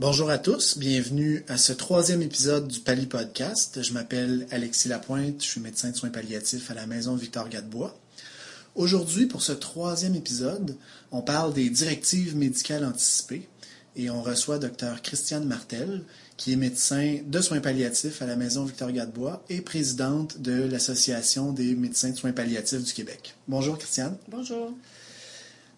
Bonjour 0.00 0.30
à 0.30 0.38
tous, 0.38 0.78
bienvenue 0.78 1.44
à 1.46 1.58
ce 1.58 1.74
troisième 1.74 2.22
épisode 2.22 2.66
du 2.66 2.80
Pali 2.80 3.04
Podcast. 3.04 3.82
Je 3.82 3.92
m'appelle 3.92 4.46
Alexis 4.50 4.88
Lapointe, 4.88 5.44
je 5.44 5.46
suis 5.46 5.60
médecin 5.60 5.90
de 5.90 5.94
soins 5.94 6.08
palliatifs 6.08 6.70
à 6.70 6.74
la 6.74 6.86
maison 6.86 7.16
Victor 7.16 7.50
Gadebois. 7.50 7.94
Aujourd'hui, 8.74 9.26
pour 9.26 9.42
ce 9.42 9.52
troisième 9.52 10.14
épisode, 10.14 10.74
on 11.12 11.20
parle 11.20 11.52
des 11.52 11.68
directives 11.68 12.34
médicales 12.34 12.86
anticipées 12.86 13.46
et 13.94 14.08
on 14.08 14.22
reçoit 14.22 14.58
Dr 14.58 15.02
Christiane 15.02 15.44
Martel, 15.44 16.02
qui 16.38 16.54
est 16.54 16.56
médecin 16.56 17.18
de 17.22 17.40
soins 17.42 17.60
palliatifs 17.60 18.22
à 18.22 18.26
la 18.26 18.36
maison 18.36 18.64
Victor 18.64 18.92
Gadebois 18.92 19.44
et 19.50 19.60
présidente 19.60 20.40
de 20.40 20.62
l'Association 20.62 21.52
des 21.52 21.74
médecins 21.74 22.08
de 22.08 22.16
soins 22.16 22.32
palliatifs 22.32 22.84
du 22.84 22.94
Québec. 22.94 23.34
Bonjour 23.48 23.76
Christiane. 23.76 24.16
Bonjour. 24.28 24.72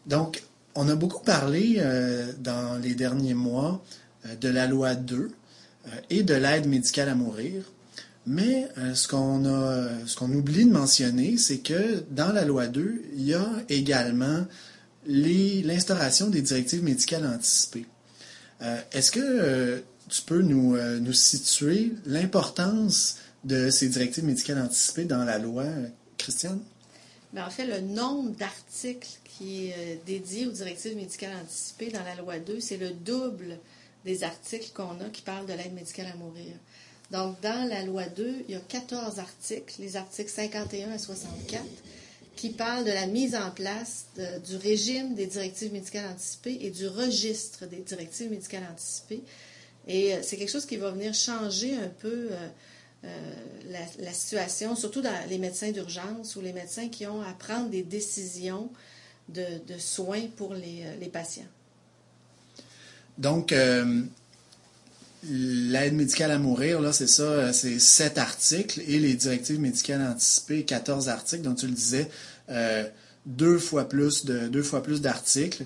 Donc, 0.07 0.45
on 0.77 0.89
a 0.89 0.95
beaucoup 0.95 1.25
parlé 1.25 1.77
euh, 1.79 2.33
dans 2.39 2.81
les 2.81 2.95
derniers 2.95 3.35
mois 3.35 3.83
de 4.41 4.49
la 4.49 4.67
loi 4.67 4.95
2 4.95 5.17
euh, 5.17 5.91
et 6.11 6.23
de 6.23 6.35
l'aide 6.35 6.67
médicale 6.67 7.09
à 7.09 7.15
mourir. 7.15 7.65
Mais 8.25 8.69
ce 8.95 9.09
qu'on 9.09 9.45
a, 9.47 10.07
ce 10.07 10.15
qu'on 10.15 10.31
oublie 10.33 10.65
de 10.65 10.71
mentionner, 10.71 11.37
c'est 11.39 11.59
que 11.59 12.05
dans 12.13 12.33
la 12.33 12.45
loi 12.45 12.69
2, 12.69 13.03
il 13.17 13.25
y 13.25 13.35
a 13.35 13.51
également 13.69 14.47
l'instauration 15.09 16.29
des 16.29 16.41
directives 16.41 16.85
médicales 16.85 17.27
anticipées. 17.27 17.85
Est-ce 18.93 19.11
que 19.11 19.83
tu 20.09 20.23
peux 20.23 20.41
nous, 20.41 20.77
nous 21.01 21.13
situer 21.13 21.95
l'importance 22.07 23.17
de 23.43 23.71
ces 23.71 23.89
directives 23.89 24.25
médicales 24.25 24.63
anticipées 24.63 25.05
dans 25.05 25.25
la 25.25 25.39
loi, 25.39 25.65
Christiane? 26.17 26.61
Bien, 27.33 27.47
en 27.47 27.51
fait, 27.51 27.67
le 27.67 27.81
nombre 27.81 28.37
d'articles 28.37 29.09
qui 29.25 29.69
est 29.69 30.01
dédié 30.07 30.47
aux 30.47 30.53
directives 30.53 30.97
médicales 30.97 31.33
anticipées 31.43 31.91
dans 31.91 32.05
la 32.05 32.15
loi 32.15 32.39
2, 32.39 32.61
c'est 32.61 32.77
le 32.77 32.91
double 32.91 33.59
des 34.05 34.25
articles 34.25 34.71
qu'on 34.75 35.01
a 35.01 35.09
qui 35.13 35.23
parlent 35.23 35.47
de 35.47 35.53
l'aide 35.53 35.75
médicale 35.75 36.07
à 36.13 36.17
mourir. 36.17 36.55
Donc, 37.11 37.41
dans 37.43 37.69
la 37.69 37.85
loi 37.85 38.07
2, 38.07 38.45
il 38.49 38.55
y 38.55 38.57
a 38.57 38.61
14 38.61 39.19
articles, 39.19 39.75
les 39.79 39.97
articles 39.97 40.31
51 40.31 40.93
à 40.93 40.99
64, 40.99 41.63
qui 42.37 42.51
parlent 42.51 42.85
de 42.85 42.91
la 42.91 43.07
mise 43.07 43.35
en 43.35 43.51
place 43.51 44.07
du 44.49 44.57
régime 44.57 45.15
des 45.15 45.27
directives 45.27 45.73
médicales 45.73 46.11
anticipées 46.11 46.59
et 46.63 46.71
du 46.71 46.89
registre 46.89 47.67
des 47.67 47.81
directives 47.81 48.31
médicales 48.31 48.67
anticipées. 48.73 49.23
Et 49.87 50.15
euh, 50.15 50.21
c'est 50.23 50.37
quelque 50.37 50.51
chose 50.51 50.65
qui 50.65 50.77
va 50.77 50.91
venir 50.91 51.13
changer 51.13 51.75
un 51.75 51.89
peu 51.89 52.29
euh, 52.31 52.49
euh, 53.05 53.33
la, 53.99 54.13
situation, 54.13 54.75
surtout 54.75 55.03
dans 55.03 55.29
les 55.29 55.39
médecins 55.39 55.71
d'urgence 55.71 56.37
ou 56.37 56.41
les 56.41 56.53
médecins 56.53 56.89
qui 56.89 57.07
ont 57.07 57.21
à 57.21 57.33
prendre 57.35 57.69
des 57.69 57.83
décisions 57.83 58.71
de, 59.29 59.61
soins 59.79 60.29
pour 60.37 60.55
les 60.55 61.11
patients. 61.13 61.49
Donc, 63.19 63.53
euh, 63.53 64.03
l'aide 65.25 65.95
médicale 65.95 66.31
à 66.31 66.39
mourir, 66.39 66.81
là, 66.81 66.93
c'est 66.93 67.07
ça, 67.07 67.23
euh, 67.23 67.53
c'est 67.53 67.79
sept 67.79 68.19
articles 68.19 68.81
et 68.87 68.99
les 68.99 69.15
directives 69.15 69.61
médicales 69.61 70.03
anticipées, 70.03 70.65
14 70.65 71.09
articles, 71.09 71.43
dont 71.43 71.55
tu 71.55 71.67
le 71.67 71.73
disais, 71.73 72.09
euh, 72.51 72.85
deux 73.27 73.59
fois 73.59 73.89
plus 73.89 74.25
de 74.25 74.49
deux 74.49 74.65
fois 74.65 74.83
plus 74.83 75.01
d'articles. 75.01 75.65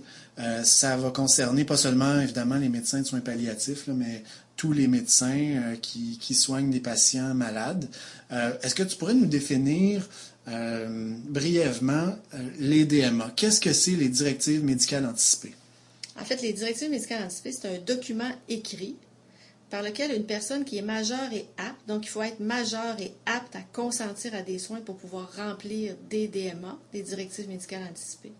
ça 0.64 0.98
va 0.98 1.10
concerner 1.10 1.64
pas 1.64 1.78
seulement 1.78 2.20
évidemment 2.20 2.56
les 2.56 2.68
médecins 2.68 3.00
de 3.00 3.06
soins 3.06 3.20
palliatifs, 3.20 3.86
mais 3.86 4.22
tous 4.56 4.74
les 4.74 4.88
médecins 4.88 5.74
qui, 5.80 6.18
qui, 6.20 6.34
soignent 6.34 6.70
des 6.70 6.80
patients 6.80 7.32
malades. 7.34 7.88
Est-ce 8.30 8.74
que 8.74 8.82
tu 8.82 8.98
pourrais 8.98 9.14
nous 9.14 9.24
définir 9.24 10.06
brièvement 10.46 12.14
les 12.58 12.84
DMA 12.84 13.32
Qu'est-ce 13.34 13.62
que 13.62 13.72
c'est 13.72 13.92
les 13.92 14.10
directives 14.10 14.62
médicales 14.62 15.06
anticipées? 15.06 15.54
En 16.18 16.24
fait, 16.24 16.42
les 16.42 16.52
directives 16.52 16.90
médicales 16.90 17.22
anticipées, 17.24 17.52
c'est 17.52 17.68
un 17.68 17.78
document 17.78 18.30
écrit 18.48 18.96
par 19.70 19.82
lequel 19.82 20.12
une 20.14 20.26
personne 20.26 20.64
qui 20.64 20.78
est 20.78 20.82
majeure 20.82 21.32
et 21.32 21.46
apte, 21.58 21.88
donc 21.88 22.06
il 22.06 22.08
faut 22.08 22.22
être 22.22 22.40
majeur 22.40 23.00
et 23.00 23.12
apte 23.26 23.56
à 23.56 23.62
consentir 23.72 24.34
à 24.34 24.42
des 24.42 24.58
soins 24.58 24.80
pour 24.80 24.96
pouvoir 24.96 25.34
remplir 25.36 25.96
des 26.08 26.28
DMA, 26.28 26.78
des 26.92 27.02
directives 27.02 27.48
médicales 27.48 27.82
anticipées. 27.90 28.32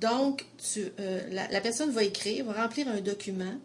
Donc, 0.00 0.46
euh, 0.76 1.20
la, 1.30 1.48
la, 1.48 1.60
personne 1.60 1.90
va 1.90 2.04
écrire, 2.04 2.44
va 2.44 2.62
remplir 2.62 2.86
un 2.86 3.00
document 3.00 3.58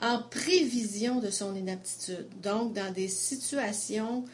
en 0.00 0.20
prévision 0.22 1.20
de 1.20 1.30
son 1.30 1.54
inaptitude. 1.54 2.26
Donc, 2.42 2.72
dans 2.72 2.92
des 2.92 3.08
situations 3.08 4.24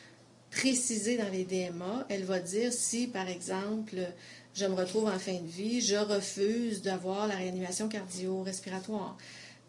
précisées 0.50 1.18
dans 1.18 1.28
les 1.28 1.44
DMA, 1.44 2.06
elle 2.08 2.24
va 2.24 2.38
dire 2.38 2.72
si, 2.72 3.08
par 3.08 3.28
exemple, 3.28 3.96
je 4.54 4.66
me 4.66 4.74
retrouve 4.74 5.06
en 5.06 5.18
fin 5.18 5.34
de 5.34 5.48
vie, 5.48 5.80
je 5.80 5.96
refuse 5.96 6.82
d'avoir 6.82 7.26
la 7.26 7.34
réanimation 7.34 7.88
cardio-respiratoire. 7.88 9.16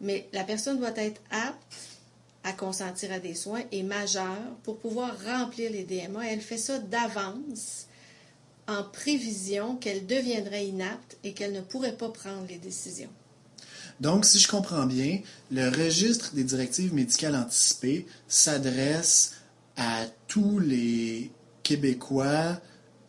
Mais 0.01 0.27
la 0.33 0.43
personne 0.43 0.79
doit 0.79 0.95
être 0.95 1.21
apte 1.31 1.75
à 2.43 2.53
consentir 2.53 3.11
à 3.11 3.19
des 3.19 3.33
soins 3.33 3.63
et 3.71 3.81
majeure 3.81 4.55
pour 4.63 4.77
pouvoir 4.77 5.15
remplir 5.25 5.71
les 5.71 5.83
DMA. 5.83 6.29
Elle 6.29 6.41
fait 6.41 6.57
ça 6.57 6.77
d'avance 6.77 7.87
en 8.67 8.83
prévision 8.83 9.75
qu'elle 9.77 10.05
deviendrait 10.05 10.67
inapte 10.67 11.17
et 11.23 11.33
qu'elle 11.33 11.53
ne 11.53 11.61
pourrait 11.61 11.97
pas 11.97 12.09
prendre 12.09 12.45
les 12.47 12.57
décisions. 12.57 13.09
Donc, 13.99 14.25
si 14.25 14.39
je 14.39 14.47
comprends 14.47 14.85
bien, 14.85 15.21
le 15.51 15.69
registre 15.69 16.33
des 16.33 16.43
directives 16.43 16.93
médicales 16.93 17.35
anticipées 17.35 18.05
s'adresse 18.27 19.33
à 19.77 20.05
tous 20.27 20.59
les 20.59 21.31
Québécois 21.63 22.59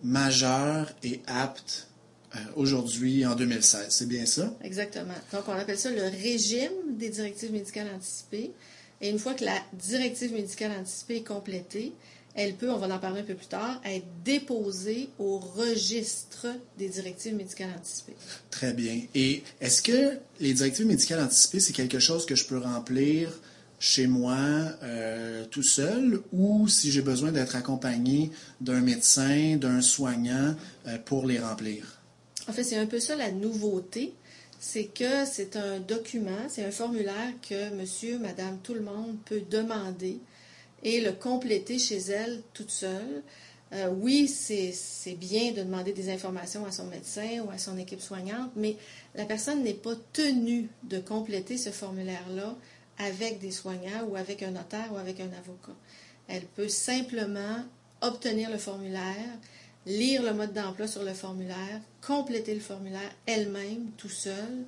majeur 0.02 0.92
et 1.02 1.20
apte 1.26 1.88
euh, 2.34 2.38
aujourd'hui 2.56 3.24
en 3.26 3.34
2016. 3.34 3.86
C'est 3.90 4.08
bien 4.08 4.26
ça? 4.26 4.54
Exactement. 4.62 5.14
Donc, 5.32 5.42
on 5.48 5.52
appelle 5.52 5.78
ça 5.78 5.90
le 5.90 6.02
régime 6.02 6.96
des 6.98 7.08
directives 7.08 7.52
médicales 7.52 7.88
anticipées. 7.94 8.52
Et 9.00 9.10
une 9.10 9.18
fois 9.18 9.34
que 9.34 9.44
la 9.44 9.58
directive 9.74 10.32
médicale 10.32 10.72
anticipée 10.72 11.16
est 11.16 11.26
complétée, 11.26 11.92
elle 12.34 12.54
peut, 12.54 12.70
on 12.70 12.76
va 12.76 12.94
en 12.94 12.98
parler 12.98 13.20
un 13.20 13.24
peu 13.24 13.34
plus 13.34 13.46
tard, 13.46 13.80
être 13.84 14.04
déposée 14.24 15.08
au 15.18 15.38
registre 15.38 16.46
des 16.78 16.88
directives 16.88 17.34
médicales 17.34 17.70
anticipées. 17.76 18.16
Très 18.50 18.74
bien. 18.74 19.00
Et 19.14 19.42
est-ce 19.60 19.80
que 19.80 20.18
les 20.38 20.52
directives 20.52 20.86
médicales 20.86 21.20
anticipées, 21.20 21.60
c'est 21.60 21.72
quelque 21.72 21.98
chose 21.98 22.26
que 22.26 22.34
je 22.34 22.44
peux 22.44 22.58
remplir 22.58 23.30
chez 23.78 24.06
moi 24.06 24.37
euh, 24.82 25.44
tout 25.50 25.62
seul 25.62 26.20
ou 26.32 26.69
si 26.69 26.91
j'ai 26.91 27.03
besoin 27.03 27.32
d'être 27.32 27.56
accompagné 27.56 28.31
d'un 28.60 28.81
médecin, 28.81 29.56
d'un 29.56 29.81
soignant 29.81 30.54
euh, 30.87 30.98
pour 31.04 31.26
les 31.26 31.38
remplir? 31.38 32.00
En 32.48 32.53
fait, 32.53 32.64
c'est 32.64 32.78
un 32.78 32.87
peu 32.87 33.00
ça 33.00 33.16
la 33.16 33.31
nouveauté. 33.32 34.14
C'est 34.59 34.84
que 34.87 35.26
c'est 35.31 35.56
un 35.56 35.81
document, 35.81 36.48
c'est 36.48 36.64
un 36.64 36.70
formulaire 36.70 37.32
que 37.47 37.75
monsieur, 37.75 38.19
madame, 38.19 38.59
tout 38.62 38.75
le 38.75 38.81
monde 38.81 39.16
peut 39.26 39.42
demander 39.50 40.19
et 40.82 41.00
le 41.00 41.12
compléter 41.12 41.78
chez 41.78 41.98
elle 41.98 42.43
toute 42.54 42.70
seule. 42.70 43.22
Euh, 43.72 43.91
oui, 44.00 44.28
c'est 44.28 44.72
bien 45.19 45.53
de 45.53 45.62
demander 45.62 45.93
des 45.93 46.10
informations 46.10 46.64
à 46.64 46.72
son 46.72 46.87
médecin 46.87 47.43
ou 47.44 47.50
à 47.50 47.58
son 47.58 47.76
équipe 47.76 48.00
soignante, 48.00 48.53
mais 48.54 48.76
la 49.14 49.25
personne 49.25 49.62
n'est 49.62 49.75
pas 49.75 49.97
tenue 50.12 50.69
de 50.84 51.00
compléter 51.00 51.58
ce 51.58 51.70
formulaire-là 51.70 52.56
avec 52.98 53.38
des 53.38 53.50
soignants 53.50 54.04
ou 54.08 54.16
avec 54.16 54.42
un 54.42 54.50
notaire 54.50 54.92
ou 54.92 54.96
avec 54.96 55.20
un 55.20 55.30
avocat. 55.38 55.76
Elle 56.28 56.44
peut 56.44 56.68
simplement 56.68 57.64
obtenir 58.00 58.50
le 58.50 58.58
formulaire, 58.58 59.38
lire 59.86 60.22
le 60.22 60.34
mode 60.34 60.52
d'emploi 60.52 60.86
sur 60.86 61.02
le 61.02 61.14
formulaire, 61.14 61.80
compléter 62.06 62.54
le 62.54 62.60
formulaire 62.60 63.10
elle-même, 63.26 63.90
tout 63.96 64.08
seul, 64.08 64.64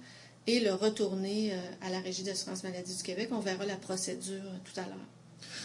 et 0.47 0.61
le 0.61 0.73
retourner 0.73 1.53
euh, 1.53 1.87
à 1.87 1.91
la 1.91 2.01
Régie 2.01 2.23
d'assurance 2.23 2.63
maladie 2.63 2.97
du 2.97 3.03
Québec. 3.03 3.29
On 3.33 3.41
verra 3.41 3.67
la 3.67 3.77
procédure 3.77 4.43
tout 4.65 4.81
à 4.81 4.85
l'heure. 4.85 5.07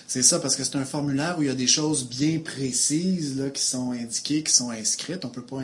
C'est 0.08 0.22
ça, 0.24 0.40
parce 0.40 0.56
que 0.56 0.64
c'est 0.64 0.76
un 0.76 0.86
formulaire 0.86 1.40
où 1.40 1.44
il 1.44 1.48
y 1.48 1.52
a 1.52 1.56
des 1.56 1.68
choses 1.68 2.08
bien 2.08 2.40
précises 2.40 3.38
là, 3.38 3.50
qui 3.50 3.64
sont 3.64 3.92
indiquées, 3.92 4.44
qui 4.44 4.52
sont 4.52 4.70
inscrites. 4.70 5.24
On 5.24 5.30
ne 5.30 5.34
peut 5.34 5.42
pas 5.42 5.62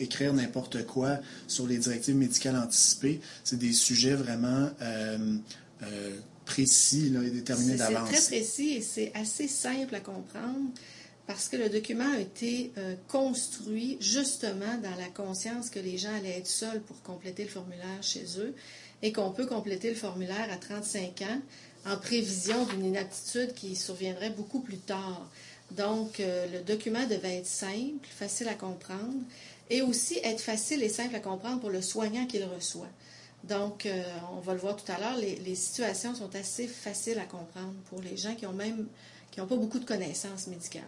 écrire 0.00 0.32
n'importe 0.32 0.86
quoi 0.86 1.18
sur 1.46 1.66
les 1.66 1.76
directives 1.76 2.16
médicales 2.16 2.56
anticipées. 2.56 3.20
C'est 3.44 3.58
des 3.58 3.72
sujets 3.72 4.14
vraiment 4.14 4.70
euh, 4.80 5.36
euh, 5.82 6.16
précis 6.44 7.12
et 7.24 7.30
déterminé 7.30 7.76
d'avance. 7.76 8.08
C'est 8.10 8.16
très 8.16 8.36
précis 8.38 8.70
et 8.74 8.82
c'est 8.82 9.12
assez 9.14 9.48
simple 9.48 9.94
à 9.94 10.00
comprendre 10.00 10.70
parce 11.26 11.48
que 11.48 11.56
le 11.56 11.68
document 11.68 12.10
a 12.12 12.20
été 12.20 12.72
euh, 12.78 12.94
construit 13.08 13.96
justement 14.00 14.78
dans 14.82 14.94
la 14.96 15.08
conscience 15.14 15.70
que 15.70 15.80
les 15.80 15.98
gens 15.98 16.14
allaient 16.14 16.38
être 16.38 16.46
seuls 16.46 16.80
pour 16.80 17.02
compléter 17.02 17.42
le 17.42 17.50
formulaire 17.50 18.02
chez 18.02 18.24
eux 18.38 18.54
et 19.02 19.12
qu'on 19.12 19.30
peut 19.30 19.46
compléter 19.46 19.90
le 19.90 19.96
formulaire 19.96 20.48
à 20.50 20.56
35 20.56 21.22
ans 21.22 21.40
en 21.86 21.96
prévision 21.96 22.64
d'une 22.66 22.86
inaptitude 22.86 23.54
qui 23.54 23.76
surviendrait 23.76 24.30
beaucoup 24.30 24.60
plus 24.60 24.78
tard. 24.78 25.28
Donc, 25.72 26.20
euh, 26.20 26.46
le 26.52 26.60
document 26.60 27.04
devait 27.06 27.38
être 27.38 27.46
simple, 27.46 28.06
facile 28.08 28.48
à 28.48 28.54
comprendre 28.54 29.14
et 29.68 29.82
aussi 29.82 30.18
être 30.22 30.40
facile 30.40 30.82
et 30.82 30.88
simple 30.88 31.16
à 31.16 31.20
comprendre 31.20 31.60
pour 31.60 31.70
le 31.70 31.82
soignant 31.82 32.26
qui 32.26 32.38
le 32.38 32.46
reçoit. 32.46 32.88
Donc, 33.48 33.86
euh, 33.86 34.02
on 34.36 34.40
va 34.40 34.54
le 34.54 34.58
voir 34.58 34.76
tout 34.76 34.90
à 34.90 34.98
l'heure, 34.98 35.16
les, 35.16 35.54
situations 35.54 36.14
sont 36.14 36.34
assez 36.34 36.66
faciles 36.66 37.18
à 37.18 37.24
comprendre 37.24 37.74
pour 37.88 38.00
les 38.02 38.16
gens 38.16 38.34
qui 38.34 38.46
ont 38.46 38.52
même 38.52 38.86
qui 39.30 39.40
n'ont 39.40 39.46
pas 39.46 39.56
beaucoup 39.56 39.78
de 39.78 39.84
connaissances 39.84 40.46
médicales. 40.46 40.82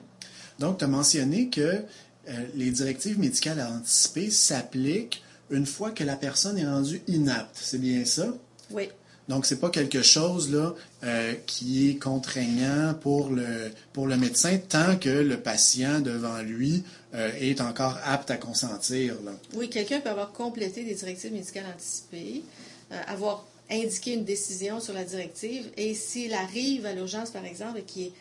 Donc, 0.58 0.78
tu 0.78 0.84
as 0.84 0.88
mentionné 0.88 1.48
que 1.50 1.60
euh, 1.60 2.46
les 2.54 2.70
directives 2.70 3.18
médicales 3.18 3.60
à 3.60 3.70
anticiper 3.70 4.30
s'appliquent 4.30 5.22
une 5.50 5.66
fois 5.66 5.90
que 5.90 6.04
la 6.04 6.16
personne 6.16 6.58
est 6.58 6.66
rendue 6.66 7.02
inapte. 7.06 7.56
C'est 7.60 7.80
bien 7.80 8.04
ça? 8.04 8.34
Oui. 8.70 8.88
Donc, 9.28 9.44
c'est 9.44 9.60
pas 9.60 9.70
quelque 9.70 10.02
chose 10.02 10.50
là 10.50 10.74
euh, 11.04 11.34
qui 11.46 11.90
est 11.90 11.96
contraignant 11.96 12.94
pour 12.94 13.28
le, 13.30 13.70
pour 13.92 14.06
le 14.06 14.16
médecin 14.16 14.56
tant 14.56 14.96
que 14.96 15.10
le 15.10 15.38
patient 15.38 16.00
devant 16.00 16.40
lui 16.40 16.82
euh, 17.14 17.32
est 17.38 17.60
encore 17.60 17.98
apte 18.04 18.30
à 18.30 18.36
consentir. 18.36 19.16
Oui, 19.54 19.70
quelqu'un 19.70 20.00
peut 20.00 20.10
avoir 20.10 20.32
complété 20.32 20.84
des 20.84 20.94
directives 20.94 21.32
médicales 21.32 21.66
anticipées, 21.74 22.42
euh, 22.92 23.00
avoir 23.06 23.46
indiqué 23.70 24.14
une 24.14 24.24
décision 24.24 24.80
sur 24.80 24.94
la 24.94 25.04
directive, 25.04 25.70
et 25.76 25.94
s'il 25.94 26.34
arrive 26.34 26.86
à 26.86 26.92
l'urgence, 26.92 27.30
par 27.30 27.44
exemple, 27.44 27.78
et 27.78 27.82
qu'il 27.82 28.12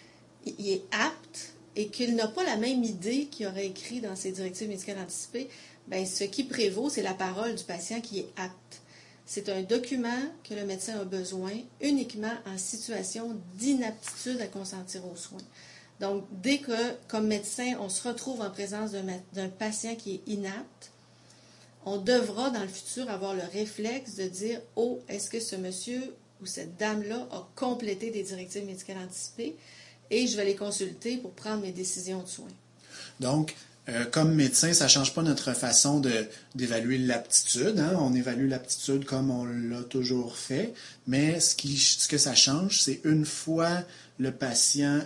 est, 0.45 0.73
est 0.73 0.83
apte 0.91 1.53
et 1.75 1.89
qu'il 1.89 2.15
n'a 2.15 2.27
pas 2.27 2.43
la 2.43 2.57
même 2.57 2.83
idée 2.83 3.25
qu'il 3.25 3.45
aurait 3.45 3.67
écrit 3.67 4.01
dans 4.01 4.15
ses 4.15 4.31
directives 4.31 4.67
médicales 4.67 4.97
anticipées, 4.97 5.47
ben, 5.87 6.05
ce 6.05 6.23
qui 6.23 6.43
prévaut, 6.43 6.89
c'est 6.89 7.03
la 7.03 7.13
parole 7.13 7.55
du 7.55 7.63
patient 7.63 8.01
qui 8.01 8.19
est 8.19 8.29
apte. 8.35 8.81
C'est 9.25 9.49
un 9.49 9.61
document 9.61 10.21
que 10.43 10.53
le 10.53 10.65
médecin 10.65 10.99
a 10.99 11.03
besoin 11.03 11.51
uniquement 11.81 12.33
en 12.45 12.57
situation 12.57 13.37
d'inaptitude 13.55 14.41
à 14.41 14.47
consentir 14.47 15.01
aux 15.05 15.15
soins. 15.15 15.37
Donc, 15.99 16.25
dès 16.31 16.59
que, 16.59 16.93
comme 17.07 17.27
médecin, 17.27 17.73
on 17.79 17.89
se 17.89 18.07
retrouve 18.07 18.41
en 18.41 18.51
présence 18.51 18.91
d'un 18.91 19.49
patient 19.49 19.95
qui 19.95 20.15
est 20.15 20.31
inapte, 20.31 20.91
on 21.85 21.97
devra 21.97 22.49
dans 22.49 22.61
le 22.61 22.67
futur 22.67 23.09
avoir 23.09 23.33
le 23.33 23.43
réflexe 23.53 24.15
de 24.15 24.27
dire 24.27 24.61
Oh, 24.75 24.99
est-ce 25.07 25.29
que 25.29 25.39
ce 25.39 25.55
monsieur 25.55 26.01
ou 26.41 26.45
cette 26.45 26.77
dame-là 26.77 27.27
a 27.31 27.47
complété 27.55 28.11
des 28.11 28.23
directives 28.23 28.65
médicales 28.65 28.97
anticipées 29.03 29.55
et 30.11 30.27
je 30.27 30.37
vais 30.37 30.45
les 30.45 30.55
consulter 30.55 31.17
pour 31.17 31.31
prendre 31.31 31.61
mes 31.61 31.71
décisions 31.71 32.21
de 32.21 32.27
soins. 32.27 32.47
Donc, 33.19 33.55
euh, 33.89 34.05
comme 34.05 34.33
médecin, 34.33 34.73
ça 34.73 34.85
ne 34.85 34.89
change 34.89 35.13
pas 35.13 35.21
notre 35.21 35.53
façon 35.53 36.01
d'évaluer 36.55 36.97
l'aptitude. 36.97 37.79
Hein. 37.79 37.97
On 37.99 38.13
évalue 38.13 38.49
l'aptitude 38.49 39.05
comme 39.05 39.31
on 39.31 39.45
l'a 39.45 39.83
toujours 39.83 40.37
fait, 40.37 40.73
mais 41.07 41.39
ce, 41.39 41.55
qui, 41.55 41.77
ce 41.77 42.07
que 42.07 42.17
ça 42.17 42.35
change, 42.35 42.81
c'est 42.81 43.01
une 43.05 43.25
fois 43.25 43.83
le 44.19 44.31
patient 44.31 45.01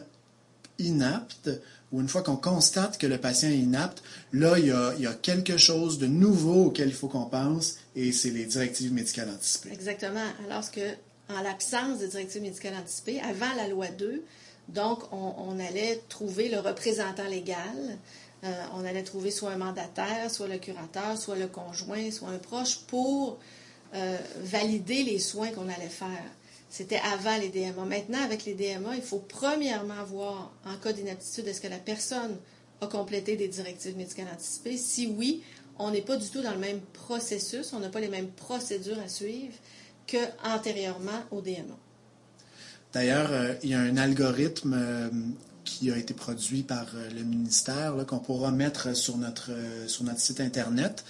inapte, 0.86 1.50
ou 1.92 2.00
une 2.02 2.08
fois 2.08 2.22
qu'on 2.22 2.38
constate 2.38 2.98
que 2.98 3.08
le 3.08 3.18
patient 3.18 3.50
est 3.50 3.58
inapte, 3.58 4.02
là, 4.32 4.58
il 4.58 4.68
y, 4.68 5.08
a, 5.08 5.14
quelque 5.14 5.58
chose 5.58 6.00
de 6.00 6.08
nouveau 6.08 6.66
auquel 6.66 6.88
il 6.88 6.94
faut 6.94 7.08
qu'on 7.08 7.26
pense, 7.26 7.76
et 7.96 8.12
c'est 8.12 8.30
les 8.30 8.46
directives 8.46 8.94
médicales 8.94 9.30
anticipées. 9.30 9.72
Exactement. 9.74 10.26
Alors 10.46 10.72
que, 10.72 10.94
en 11.30 11.42
l'absence 11.42 12.00
de 12.00 12.08
directives 12.08 12.42
médicales 12.42 12.76
anticipées, 12.76 13.20
avant 13.20 13.54
la 13.58 13.68
loi 13.68 13.88
2, 13.88 14.24
donc, 14.70 15.00
on, 15.12 15.60
allait 15.60 16.02
trouver 16.08 16.48
le 16.48 16.60
représentant 16.60 17.28
légal, 17.28 17.98
euh, 18.44 18.64
on 18.74 18.86
allait 18.86 19.04
trouver 19.04 19.30
soit 19.30 19.52
un 19.52 19.58
mandataire, 19.58 20.32
soit 20.32 20.48
le 20.48 20.58
curateur, 20.60 21.18
soit 21.18 21.36
le 21.36 21.48
conjoint, 21.48 22.10
soit 22.10 22.30
un 22.30 22.38
proche 22.38 22.80
pour 22.88 23.38
euh, 23.94 24.18
valider 24.38 25.04
les 25.04 25.20
soins 25.20 25.50
qu'on 25.50 25.68
allait 25.68 25.90
faire. 25.90 26.24
C'était 26.72 27.02
avant 27.14 27.36
les 27.36 27.50
DMA. 27.50 27.84
Maintenant, 27.84 28.24
avec 28.24 28.46
les 28.46 28.54
DMA, 28.54 28.96
il 28.96 29.02
faut 29.02 29.20
premièrement 29.20 30.02
voir, 30.06 30.54
en 30.66 30.78
cas 30.78 30.94
d'inaptitude, 30.94 31.46
est-ce 31.48 31.60
que 31.60 31.68
la 31.68 31.78
personne 31.78 32.38
a 32.80 32.88
complété 32.88 33.36
des 33.36 33.50
directives 33.50 33.98
médicales 33.98 34.30
anticipées? 34.34 34.78
Si 34.78 35.14
oui, 35.18 35.44
on 35.78 35.92
n'est 35.92 36.02
pas 36.02 36.16
du 36.16 36.30
tout 36.30 36.42
dans 36.42 36.54
le 36.54 36.60
même 36.60 36.80
processus, 36.94 37.74
on 37.74 37.80
n'a 37.80 37.90
pas 37.90 38.00
les 38.00 38.08
mêmes 38.08 38.30
procédures 38.30 39.00
à 39.00 39.10
suivre 39.10 39.54
qu'antérieurement 40.08 41.22
au 41.32 41.42
DMA. 41.42 41.78
D'ailleurs, 42.94 43.32
euh, 43.34 43.54
il 43.64 43.72
y 43.72 43.74
a 43.74 43.80
un 43.80 43.98
algorithme 43.98 44.74
euh, 44.74 45.10
qui 45.66 45.92
a 45.92 45.98
été 45.98 46.14
produit 46.14 46.64
par 46.64 46.86
euh, 46.96 47.10
le 47.10 47.24
ministère 47.24 47.96
qu'on 48.08 48.20
pourra 48.20 48.52
mettre 48.52 48.96
sur 48.96 49.18
notre, 49.18 49.52
sur 49.88 50.06
notre 50.06 50.20
site 50.22 50.40
Internet 50.40 51.04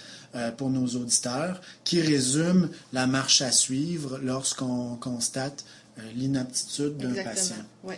pour 0.56 0.70
nos 0.70 0.86
auditeurs, 0.86 1.60
qui 1.84 2.00
résume 2.00 2.70
la 2.92 3.06
marche 3.06 3.42
à 3.42 3.52
suivre 3.52 4.18
lorsqu'on 4.22 4.96
constate 4.96 5.64
l'inaptitude 6.16 6.96
d'un 6.96 7.22
patient. 7.22 7.56
Oui. 7.84 7.94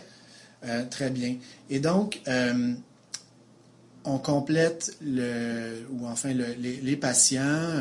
très 0.89 1.09
bien. 1.09 1.37
Et 1.69 1.79
donc, 1.79 2.21
on 4.03 4.17
complète 4.17 4.97
le, 5.01 5.87
ou 5.91 6.07
enfin 6.07 6.33
les, 6.33 6.81
les, 6.81 6.97
patients, 6.97 7.71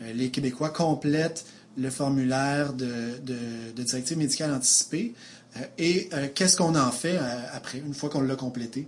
les 0.00 0.30
Québécois 0.30 0.70
complètent 0.70 1.44
le 1.76 1.90
formulaire 1.90 2.72
de, 2.72 3.18
de, 3.74 3.82
directive 3.82 4.18
médicale 4.18 4.52
anticipée. 4.52 5.14
Euh, 5.56 5.60
et 5.78 6.08
euh, 6.12 6.28
qu'est-ce 6.34 6.56
qu'on 6.56 6.74
en 6.74 6.90
fait 6.90 7.16
euh, 7.16 7.46
après, 7.52 7.78
une 7.78 7.94
fois 7.94 8.10
qu'on 8.10 8.20
l'a 8.20 8.36
complété? 8.36 8.86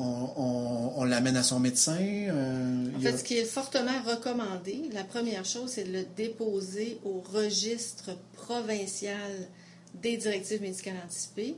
On, 0.00 1.04
l'amène 1.04 1.36
à 1.36 1.42
son 1.42 1.58
médecin. 1.58 1.96
en 1.96 3.00
fait, 3.00 3.16
ce 3.16 3.24
qui 3.24 3.36
est 3.36 3.44
fortement 3.44 4.02
recommandé, 4.06 4.82
la 4.92 5.04
première 5.04 5.44
chose, 5.44 5.70
c'est 5.70 5.84
de 5.84 5.92
le 5.92 6.04
déposer 6.16 6.98
au 7.04 7.20
registre 7.20 8.10
provincial 8.34 9.48
des 9.94 10.16
directives 10.16 10.60
médicales 10.60 10.96
anticipées. 11.04 11.56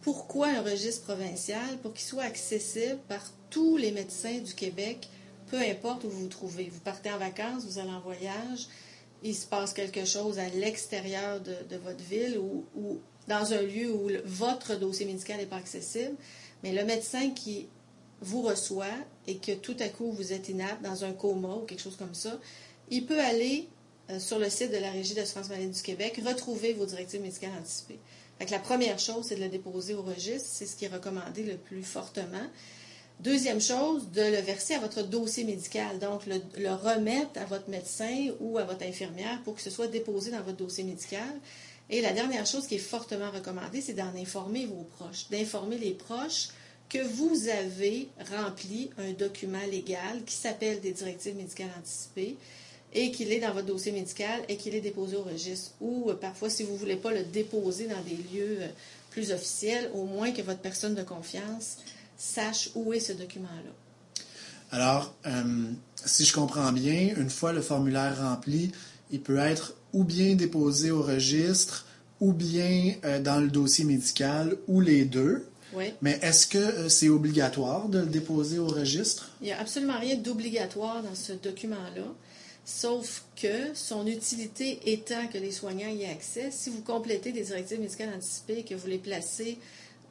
Pourquoi 0.00 0.48
un 0.48 0.62
registre 0.62 1.02
provincial? 1.02 1.78
Pour 1.82 1.92
qu'il 1.92 2.06
soit 2.06 2.22
accessible 2.22 2.98
par 3.08 3.22
tous 3.50 3.76
les 3.76 3.90
médecins 3.90 4.38
du 4.38 4.54
Québec, 4.54 5.08
peu 5.50 5.58
importe 5.58 6.04
où 6.04 6.10
vous 6.10 6.20
vous 6.20 6.28
trouvez. 6.28 6.68
Vous 6.72 6.80
partez 6.80 7.10
en 7.10 7.18
vacances, 7.18 7.64
vous 7.64 7.78
allez 7.78 7.90
en 7.90 8.00
voyage, 8.00 8.68
il 9.22 9.34
se 9.34 9.46
passe 9.46 9.72
quelque 9.72 10.04
chose 10.04 10.38
à 10.38 10.48
l'extérieur 10.48 11.40
de, 11.40 11.76
votre 11.76 12.02
ville 12.04 12.38
ou, 12.38 13.00
dans 13.28 13.52
un 13.52 13.62
lieu 13.62 13.90
où 13.90 14.08
votre 14.24 14.76
dossier 14.78 15.06
médical 15.06 15.38
n'est 15.38 15.46
pas 15.46 15.56
accessible, 15.56 16.14
mais 16.62 16.72
le 16.72 16.84
médecin 16.84 17.30
qui 17.30 17.68
vous 18.20 18.42
reçoit 18.42 18.86
et 19.26 19.36
que 19.36 19.52
tout 19.52 19.76
à 19.80 19.88
coup 19.88 20.12
vous 20.12 20.32
êtes 20.32 20.48
inapte 20.48 20.82
dans 20.82 21.04
un 21.04 21.12
coma 21.12 21.54
ou 21.56 21.60
quelque 21.60 21.82
chose 21.82 21.96
comme 21.96 22.14
ça, 22.14 22.38
il 22.90 23.06
peut 23.06 23.20
aller 23.20 23.68
euh, 24.10 24.18
sur 24.18 24.38
le 24.38 24.48
site 24.48 24.70
de 24.70 24.76
la 24.76 24.90
Régie 24.90 25.14
d'assurance 25.14 25.48
maladie 25.48 25.70
du 25.70 25.82
Québec, 25.82 26.20
retrouver 26.24 26.72
vos 26.72 26.86
directives 26.86 27.20
médicales 27.20 27.50
anticipées. 27.60 27.98
la 28.50 28.58
première 28.58 28.98
chose, 28.98 29.26
c'est 29.28 29.36
de 29.36 29.40
le 29.40 29.48
déposer 29.48 29.94
au 29.94 30.02
registre, 30.02 30.48
c'est 30.48 30.66
ce 30.66 30.76
qui 30.76 30.84
est 30.84 30.88
recommandé 30.88 31.42
le 31.42 31.56
plus 31.56 31.82
fortement. 31.82 32.46
Deuxième 33.18 33.62
chose, 33.62 34.10
de 34.10 34.20
le 34.20 34.40
verser 34.42 34.74
à 34.74 34.78
votre 34.78 35.02
dossier 35.02 35.44
médical, 35.44 35.98
donc 35.98 36.26
le, 36.26 36.70
remettre 36.70 37.40
à 37.40 37.46
votre 37.46 37.68
médecin 37.70 38.28
ou 38.40 38.58
à 38.58 38.64
votre 38.64 38.84
infirmière 38.84 39.42
pour 39.42 39.54
que 39.54 39.62
ce 39.62 39.70
soit 39.70 39.86
déposé 39.86 40.30
dans 40.30 40.42
votre 40.42 40.58
dossier 40.58 40.84
médical. 40.84 41.40
Et 41.88 42.02
la 42.02 42.12
dernière 42.12 42.46
chose 42.46 42.66
qui 42.66 42.74
est 42.74 42.78
fortement 42.78 43.30
recommandée, 43.30 43.80
c'est 43.80 43.94
d'en 43.94 44.14
informer 44.16 44.66
vos 44.66 44.84
proches, 44.84 45.30
d'informer 45.30 45.78
les 45.78 45.92
proches 45.92 46.48
que 46.88 46.98
vous 46.98 47.48
avez 47.48 48.08
rempli 48.32 48.90
un 48.98 49.12
document 49.12 49.64
légal 49.70 50.22
qui 50.24 50.34
s'appelle 50.34 50.80
des 50.80 50.92
directives 50.92 51.36
médicales 51.36 51.70
anticipées 51.78 52.36
et 52.94 53.10
qu'il 53.10 53.32
est 53.32 53.40
dans 53.40 53.52
votre 53.52 53.66
dossier 53.66 53.92
médical 53.92 54.40
et 54.48 54.56
qu'il 54.56 54.74
est 54.74 54.80
déposé 54.80 55.16
au 55.16 55.22
registre. 55.22 55.72
Ou 55.80 56.10
euh, 56.10 56.14
parfois, 56.14 56.48
si 56.48 56.62
vous 56.62 56.72
ne 56.72 56.78
voulez 56.78 56.96
pas 56.96 57.12
le 57.12 57.24
déposer 57.24 57.88
dans 57.88 58.02
des 58.02 58.16
lieux 58.16 58.58
euh, 58.60 58.68
plus 59.10 59.32
officiels, 59.32 59.90
au 59.94 60.04
moins 60.04 60.30
que 60.32 60.42
votre 60.42 60.60
personne 60.60 60.94
de 60.94 61.02
confiance 61.02 61.78
sache 62.16 62.70
où 62.74 62.92
est 62.92 63.00
ce 63.00 63.12
document-là. 63.12 63.72
Alors, 64.70 65.14
euh, 65.26 65.64
si 66.04 66.24
je 66.24 66.32
comprends 66.32 66.72
bien, 66.72 67.14
une 67.16 67.30
fois 67.30 67.52
le 67.52 67.60
formulaire 67.60 68.18
rempli, 68.20 68.72
il 69.10 69.20
peut 69.20 69.38
être 69.38 69.74
ou 69.92 70.04
bien 70.04 70.34
déposé 70.34 70.90
au 70.90 71.02
registre, 71.02 71.86
ou 72.20 72.32
bien 72.32 72.94
dans 73.22 73.40
le 73.40 73.48
dossier 73.48 73.84
médical, 73.84 74.56
ou 74.68 74.80
les 74.80 75.04
deux. 75.04 75.46
Oui. 75.72 75.92
Mais 76.02 76.18
est-ce 76.22 76.46
que 76.46 76.58
euh, 76.58 76.88
c'est 76.88 77.08
obligatoire 77.08 77.88
de 77.88 77.98
le 77.98 78.06
déposer 78.06 78.58
au 78.58 78.68
registre? 78.68 79.30
Il 79.40 79.46
n'y 79.46 79.52
a 79.52 79.60
absolument 79.60 79.98
rien 79.98 80.16
d'obligatoire 80.16 81.02
dans 81.02 81.14
ce 81.14 81.32
document-là, 81.32 82.06
sauf 82.64 83.24
que 83.40 83.74
son 83.74 84.06
utilité 84.06 84.80
étant 84.92 85.26
que 85.28 85.38
les 85.38 85.52
soignants 85.52 85.88
y 85.88 86.02
aient 86.02 86.10
accès, 86.10 86.50
si 86.50 86.70
vous 86.70 86.82
complétez 86.82 87.32
des 87.32 87.42
directives 87.42 87.80
médicales 87.80 88.12
anticipées 88.14 88.58
et 88.58 88.64
que 88.64 88.74
vous 88.74 88.86
les 88.86 88.98
placez 88.98 89.58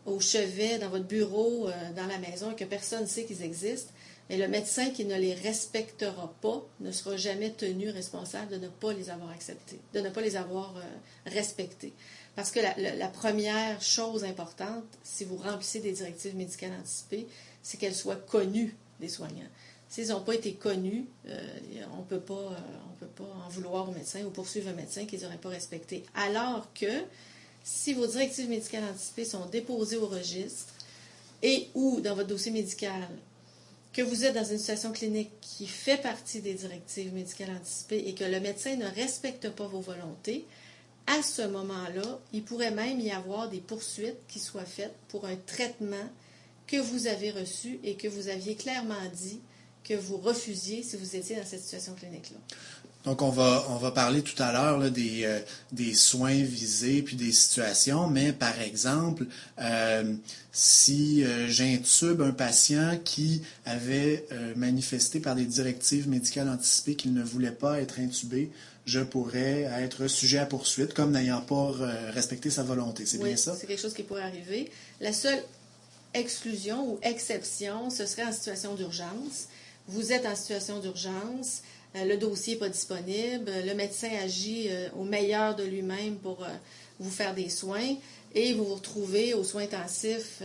au 0.06 0.20
chevet, 0.20 0.78
dans 0.78 0.90
votre 0.90 1.06
bureau, 1.06 1.68
euh, 1.68 1.72
dans 1.96 2.06
la 2.06 2.20
maison, 2.20 2.52
et 2.52 2.56
que 2.56 2.66
personne 2.66 3.02
ne 3.02 3.08
sait 3.08 3.26
qu'ils 3.26 3.42
existent, 3.42 3.92
mais 4.30 4.38
le 4.38 4.48
médecin 4.48 4.90
qui 4.90 5.06
ne 5.06 5.16
les 5.16 5.34
respectera 5.34 6.34
pas 6.42 6.64
ne 6.80 6.92
sera 6.92 7.16
jamais 7.16 7.52
tenu 7.52 7.90
responsable 7.90 8.52
de 8.52 8.58
ne 8.58 8.68
pas 8.68 8.94
les 8.94 9.10
avoir 9.10 9.30
acceptés, 9.30 9.80
de 9.94 10.00
ne 10.00 10.10
pas 10.10 10.22
les 10.22 10.36
avoir 10.36 10.76
euh, 10.78 10.82
respectés. 11.30 11.94
Parce 12.36 12.52
que 12.52 12.60
la, 12.60 13.08
première 13.08 13.82
chose 13.82 14.26
importante, 14.26 14.84
si 15.04 15.24
vous 15.24 15.38
remplissez 15.38 15.80
des 15.80 15.94
directives 15.94 16.36
médicales 16.36 16.74
anticipées, 16.80 17.28
c'est 17.64 17.78
qu'elles 17.78 17.96
soient 17.96 18.16
connues 18.16 18.76
des 19.00 19.08
soignants. 19.08 19.48
S'ils 19.88 20.10
n'ont 20.10 20.22
pas 20.22 20.36
été 20.36 20.54
connus, 20.54 21.06
euh, 21.28 21.48
on 21.94 22.00
ne 22.00 22.04
peut 22.04 22.20
pas 22.20 22.58
en 23.46 23.50
vouloir 23.50 23.88
au 23.88 23.94
médecin 23.94 24.24
ou 24.26 24.32
poursuivre 24.32 24.70
un 24.70 24.74
médecin 24.74 25.06
qu'ils 25.06 25.22
n'auraient 25.22 25.38
pas 25.38 25.50
respecté. 25.50 26.04
Alors 26.14 26.68
que 26.74 27.04
si 27.64 27.94
vos 27.94 28.06
directives 28.06 28.50
médicales 28.50 28.84
anticipées 28.84 29.26
sont 29.26 29.46
déposées 29.46 29.98
au 29.98 30.08
registre 30.08 30.74
et 31.42 31.70
ou 31.74 32.02
dans 32.02 32.16
votre 32.16 32.28
dossier 32.28 32.52
médical, 32.52 33.08
que 33.94 34.02
vous 34.02 34.26
êtes 34.26 34.36
dans 34.36 34.44
une 34.44 34.58
situation 34.58 34.92
clinique 34.92 35.32
qui 35.40 35.68
fait 35.68 36.02
partie 36.02 36.42
des 36.42 36.54
directives 36.54 37.14
médicales 37.14 37.52
anticipées 37.52 38.08
et 38.08 38.14
que 38.14 38.26
le 38.26 38.42
médecin 38.42 38.76
ne 38.76 38.88
respecte 38.88 39.50
pas 39.52 39.68
vos 39.68 39.80
volontés, 39.80 40.46
à 41.08 41.22
ce 41.22 41.44
moment-là, 41.44 42.20
il 42.34 42.44
pourrait 42.44 42.72
même 42.72 43.00
y 43.00 43.12
avoir 43.12 43.50
des 43.50 43.60
poursuites 43.60 44.18
qui 44.28 44.40
soient 44.40 44.66
faites 44.66 44.96
pour 45.10 45.26
un 45.26 45.36
traitement 45.36 46.10
que 46.68 46.78
vous 46.78 47.08
avez 47.08 47.32
reçu 47.32 47.80
et 47.84 47.96
que 47.96 48.08
vous 48.08 48.28
aviez 48.28 48.56
clairement 48.56 48.96
dit 49.14 49.40
que 49.84 49.94
vous 49.94 50.18
refusiez 50.18 50.82
si 50.82 50.98
vous 50.98 51.16
étiez 51.16 51.36
dans 51.36 51.46
cette 51.46 51.62
situation 51.62 51.94
clinique-là. 51.94 52.40
Donc, 53.06 53.22
on 53.22 53.30
va, 53.30 53.68
on 53.70 53.76
va 53.76 53.92
parler 53.92 54.24
tout 54.24 54.42
à 54.42 54.52
l'heure 54.52 54.90
des, 54.90 55.26
euh, 55.26 55.40
des 55.72 55.94
soins 55.94 56.42
visés 56.42 57.04
puis 57.04 57.16
des 57.16 57.32
situations, 57.32 58.08
mais 58.08 58.34
par 58.34 58.60
exemple, 58.60 59.28
euh, 59.62 60.16
si 60.52 61.24
euh, 61.24 61.48
j'intube 61.48 62.24
un 62.24 62.32
patient 62.32 62.98
qui 63.04 63.44
avait 63.64 64.26
manifesté 64.56 65.20
par 65.20 65.36
des 65.36 65.46
directives 65.46 66.10
médicales 66.10 66.50
anticipées 66.50 66.96
qu'il 66.96 67.14
ne 67.14 67.24
voulait 67.24 67.52
pas 67.52 67.80
être 67.80 68.00
intubé, 68.00 68.50
je 68.86 69.00
pourrais 69.00 69.64
être 69.80 70.08
sujet 70.08 70.38
à 70.38 70.46
poursuite 70.46 70.94
comme 70.94 71.12
n'ayant 71.12 71.42
pas 71.42 71.72
respecté 72.12 72.50
sa 72.50 72.64
volonté. 72.64 73.06
C'est 73.06 73.18
bien 73.18 73.36
ça? 73.36 73.56
C'est 73.60 73.66
quelque 73.68 73.82
chose 73.82 73.94
qui 73.94 74.04
pourrait 74.04 74.22
arriver. 74.22 74.70
La 75.02 75.12
seule 75.12 75.42
exclusion 76.16 76.94
ou 76.94 77.00
exception, 77.04 77.90
ce 77.90 78.06
serait 78.06 78.24
en 78.24 78.32
situation 78.32 78.76
d'urgence. 78.76 79.48
Vous 79.88 80.12
êtes 80.12 80.26
en 80.26 80.36
situation 80.36 80.80
d'urgence, 80.80 81.62
euh, 81.96 82.06
le 82.06 82.18
dossier 82.18 82.54
n'est 82.54 82.60
pas 82.60 82.70
disponible, 82.70 83.52
le 83.66 83.74
médecin 83.76 84.10
agit 84.24 84.68
euh, 84.70 84.90
au 84.98 85.04
meilleur 85.04 85.56
de 85.56 85.64
lui-même 85.64 86.16
pour 86.16 86.44
euh, 86.44 86.48
vous 87.00 87.12
faire 87.12 87.36
des 87.36 87.50
soins 87.50 87.96
et 88.34 88.54
vous 88.54 88.66
vous 88.66 88.76
retrouvez 88.76 89.34
aux 89.34 89.44
soins 89.44 89.64
intensifs 89.64 90.42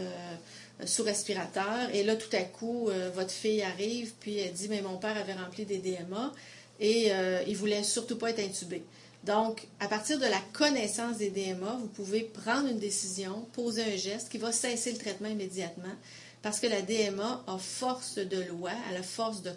sous 0.84 1.02
respirateur. 1.02 1.92
Et 1.92 2.04
là, 2.04 2.14
tout 2.14 2.34
à 2.36 2.42
coup, 2.42 2.88
votre 3.14 3.32
fille 3.32 3.62
arrive, 3.62 4.12
puis 4.20 4.38
elle 4.38 4.52
dit 4.52 4.68
Mais 4.68 4.80
mon 4.80 4.96
père 4.96 5.16
avait 5.16 5.32
rempli 5.32 5.64
des 5.64 5.78
DMA 5.78 6.32
et 6.80 7.12
il 7.46 7.56
voulait 7.56 7.82
surtout 7.82 8.16
pas 8.16 8.30
être 8.30 8.40
intubé. 8.40 8.82
Donc, 9.24 9.68
à 9.80 9.88
partir 9.88 10.18
de 10.18 10.24
la 10.24 10.40
connaissance 10.52 11.18
des 11.18 11.28
DMA, 11.28 11.76
vous 11.78 11.88
pouvez 11.88 12.22
prendre 12.22 12.68
une 12.68 12.78
décision, 12.78 13.46
poser 13.52 13.84
un 13.84 13.96
geste 13.96 14.30
qui 14.30 14.38
va 14.38 14.50
cesser 14.50 14.92
le 14.92 14.98
traitement 14.98 15.28
immédiatement 15.28 15.94
parce 16.42 16.58
que 16.58 16.66
la 16.66 16.80
DMA 16.80 17.44
a 17.46 17.58
force 17.58 18.14
de 18.14 18.42
loi, 18.44 18.70
elle 18.90 18.96
a 18.96 19.02
force 19.02 19.42
de, 19.42 19.52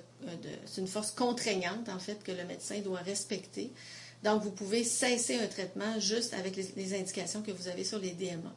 c'est 0.66 0.82
une 0.82 0.88
force 0.88 1.12
contraignante 1.12 1.88
en 1.88 2.00
fait 2.00 2.22
que 2.24 2.34
le 2.34 2.44
médecin 2.44 2.80
doit 2.80 3.00
respecter. 3.00 3.72
Donc, 4.22 4.44
vous 4.44 4.52
pouvez 4.52 4.84
cesser 4.84 5.36
un 5.36 5.48
traitement 5.48 6.00
juste 6.00 6.34
avec 6.34 6.58
les, 6.58 6.68
les 6.76 6.94
indications 6.94 7.42
que 7.42 7.52
vous 7.52 7.70
avez 7.70 7.86
sur 7.86 8.00
les 8.00 8.12
DMA. 8.12 8.54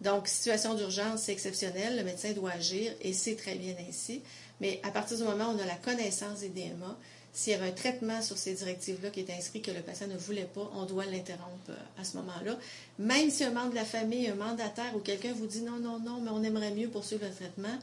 Donc, 0.00 0.26
situation 0.26 0.74
d'urgence, 0.74 1.22
c'est 1.22 1.32
exceptionnel, 1.32 1.96
le 1.96 2.04
médecin 2.04 2.32
doit 2.32 2.52
agir 2.52 2.92
et 3.00 3.12
c'est 3.12 3.36
très 3.36 3.54
bien 3.54 3.74
ainsi. 3.88 4.22
Mais 4.60 4.80
à 4.82 4.90
partir 4.90 5.16
du 5.16 5.24
moment 5.24 5.52
où 5.52 5.56
on 5.56 5.62
a 5.62 5.66
la 5.66 5.76
connaissance 5.76 6.40
des 6.40 6.48
DMA, 6.48 6.98
s'il 7.32 7.52
y 7.52 7.56
avait 7.56 7.68
un 7.68 7.72
traitement 7.72 8.20
sur 8.22 8.36
ces 8.38 8.54
directives-là 8.54 9.10
qui 9.10 9.20
est 9.20 9.30
inscrit 9.30 9.60
que 9.60 9.70
le 9.70 9.80
patient 9.80 10.06
ne 10.06 10.16
voulait 10.16 10.48
pas, 10.52 10.70
on 10.74 10.84
doit 10.86 11.04
l'interrompre 11.04 11.70
euh, 11.70 12.00
à 12.00 12.04
ce 12.04 12.16
moment-là. 12.16 12.56
Même 12.98 13.30
si 13.30 13.44
un 13.44 13.50
membre 13.50 13.70
de 13.70 13.76
la 13.76 13.84
famille, 13.84 14.28
un 14.28 14.34
mandataire 14.34 14.94
ou 14.96 15.00
quelqu'un 15.00 15.32
vous 15.32 15.46
dit 15.46 15.62
non, 15.62 15.78
non, 15.78 15.98
non, 16.00 16.20
mais 16.20 16.30
on 16.30 16.42
aimerait 16.42 16.72
mieux 16.72 16.88
poursuivre 16.88 17.24
le 17.24 17.32
traitement, 17.32 17.78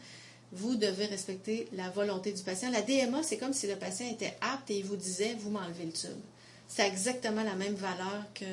vous 0.52 0.76
devez 0.76 1.06
respecter 1.06 1.68
la 1.74 1.90
volonté 1.90 2.32
du 2.32 2.42
patient. 2.42 2.70
La 2.72 2.82
DMA, 2.82 3.24
c'est 3.24 3.38
comme 3.38 3.54
si 3.54 3.68
le 3.68 3.76
patient 3.76 4.10
était 4.10 4.36
apte 4.42 4.72
et 4.72 4.78
il 4.80 4.86
vous 4.86 4.96
disait 4.96 5.36
vous 5.40 5.50
m'enlevez 5.50 5.86
le 5.86 5.92
tube. 5.92 6.10
C'est 6.68 6.88
exactement 6.88 7.44
la 7.44 7.56
même 7.56 7.76
valeur 7.76 8.24
que, 8.34 8.46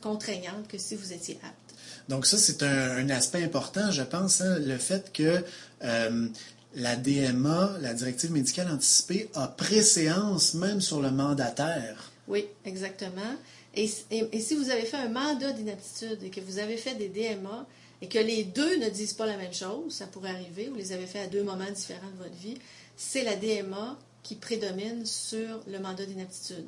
contraignante 0.00 0.66
que 0.68 0.78
si 0.78 0.96
vous 0.96 1.12
étiez 1.12 1.38
apte. 1.42 1.74
Donc 2.08 2.26
ça, 2.26 2.36
c'est 2.38 2.62
un, 2.62 3.08
aspect 3.10 3.44
important, 3.44 3.90
je 3.90 4.02
pense, 4.02 4.40
hein, 4.40 4.58
le 4.58 4.78
fait 4.78 5.12
que 5.12 5.44
euh, 5.84 6.28
la 6.76 6.94
DMA, 6.94 7.78
la 7.80 7.94
directive 7.94 8.30
médicale 8.30 8.70
anticipée, 8.70 9.30
a 9.34 9.48
préséance 9.48 10.54
même 10.54 10.80
sur 10.80 11.00
le 11.00 11.10
mandataire. 11.10 12.12
Oui, 12.28 12.44
exactement. 12.64 13.36
Et, 13.74 13.88
si 13.88 14.54
vous 14.54 14.70
avez 14.70 14.82
fait 14.82 14.96
un 14.96 15.08
mandat 15.08 15.52
d'inaptitude 15.52 16.22
et 16.22 16.30
que 16.30 16.40
vous 16.40 16.58
avez 16.58 16.76
fait 16.76 16.94
des 16.94 17.08
DMA 17.08 17.66
et 18.02 18.08
que 18.08 18.18
les 18.18 18.44
deux 18.44 18.76
ne 18.78 18.88
disent 18.90 19.14
pas 19.14 19.26
la 19.26 19.36
même 19.36 19.52
chose, 19.52 19.94
ça 19.94 20.06
pourrait 20.06 20.30
arriver, 20.30 20.68
vous 20.68 20.76
les 20.76 20.92
avez 20.92 21.06
fait 21.06 21.20
à 21.20 21.26
deux 21.26 21.42
moments 21.42 21.70
différents 21.74 22.10
de 22.10 22.24
votre 22.24 22.36
vie, 22.36 22.58
c'est 22.96 23.24
la 23.24 23.36
DMA 23.36 23.98
qui 24.22 24.34
prédomine 24.34 25.04
sur 25.04 25.60
le 25.66 25.78
mandat 25.78 26.04
d'inaptitude. 26.04 26.66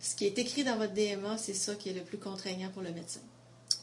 Ce 0.00 0.14
qui 0.14 0.26
est 0.26 0.38
écrit 0.38 0.64
dans 0.64 0.76
votre 0.76 0.94
DMA, 0.94 1.38
c'est 1.38 1.54
ça 1.54 1.74
qui 1.74 1.90
est 1.90 1.94
le 1.94 2.02
plus 2.02 2.18
contraignant 2.18 2.70
pour 2.70 2.82
le 2.82 2.90
médecin. 2.90 3.20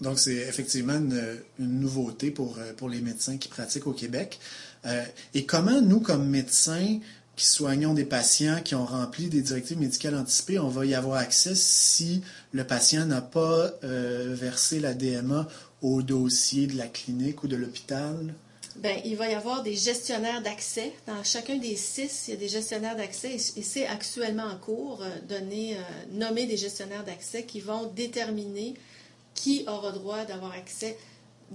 Donc, 0.02 0.20
c'est 0.20 0.36
effectivement 0.36 0.94
une, 0.94 1.42
nouveauté 1.58 2.32
pour, 2.32 2.58
euh, 2.60 2.74
pour 2.74 2.90
les 2.90 3.02
médecins 3.02 3.38
qui 3.38 3.48
pratiquent 3.48 3.88
au 3.88 3.94
Québec. 3.94 4.40
Euh, 4.88 5.04
et 5.34 5.46
comment 5.46 5.82
nous, 5.82 6.00
comme 6.00 6.28
médecins 6.28 7.00
qui 7.36 7.46
soignons 7.46 7.94
des 7.94 8.06
patients 8.06 8.62
qui 8.64 8.74
ont 8.74 8.86
rempli 8.86 9.28
des 9.28 9.42
directives 9.42 9.80
médicales 9.80 10.16
anticipées, 10.16 10.60
on 10.60 10.70
va 10.70 10.86
y 10.86 10.96
avoir 10.96 11.18
accès 11.18 11.54
si 11.56 12.24
le 12.52 12.64
patient 12.64 13.06
n'a 13.06 13.22
pas 13.22 13.72
euh, 13.84 14.36
versé 14.36 14.80
la 14.80 14.94
DMA 14.94 15.48
au 15.82 16.02
dossier 16.02 16.66
de 16.66 16.76
la 16.78 16.88
clinique 16.88 17.44
ou 17.44 17.48
de 17.48 17.56
l'hôpital? 17.56 18.34
Bien, 18.78 18.96
il 19.06 19.16
va 19.16 19.30
y 19.30 19.34
avoir 19.34 19.64
des 19.64 19.76
gestionnaires 19.76 20.42
d'accès. 20.42 20.94
Dans 21.06 21.24
chacun 21.24 21.58
des 21.58 21.76
six, 21.76 22.28
il 22.28 22.32
y 22.32 22.38
a 22.38 22.40
des 22.40 22.48
gestionnaires 22.48 22.96
d'accès 22.96 23.36
et 23.36 23.64
c'est 23.64 23.88
actuellement 23.88 24.46
en 24.46 24.58
cours, 24.58 25.04
donner, 25.28 25.78
nommer 26.12 26.46
des 26.46 26.58
gestionnaires 26.58 27.04
d'accès 27.04 27.44
qui 27.44 27.60
vont 27.60 27.92
déterminer 27.96 28.76
qui 29.38 29.64
aura 29.68 29.92
droit 29.92 30.26
d'avoir 30.26 30.52
accès 30.54 30.98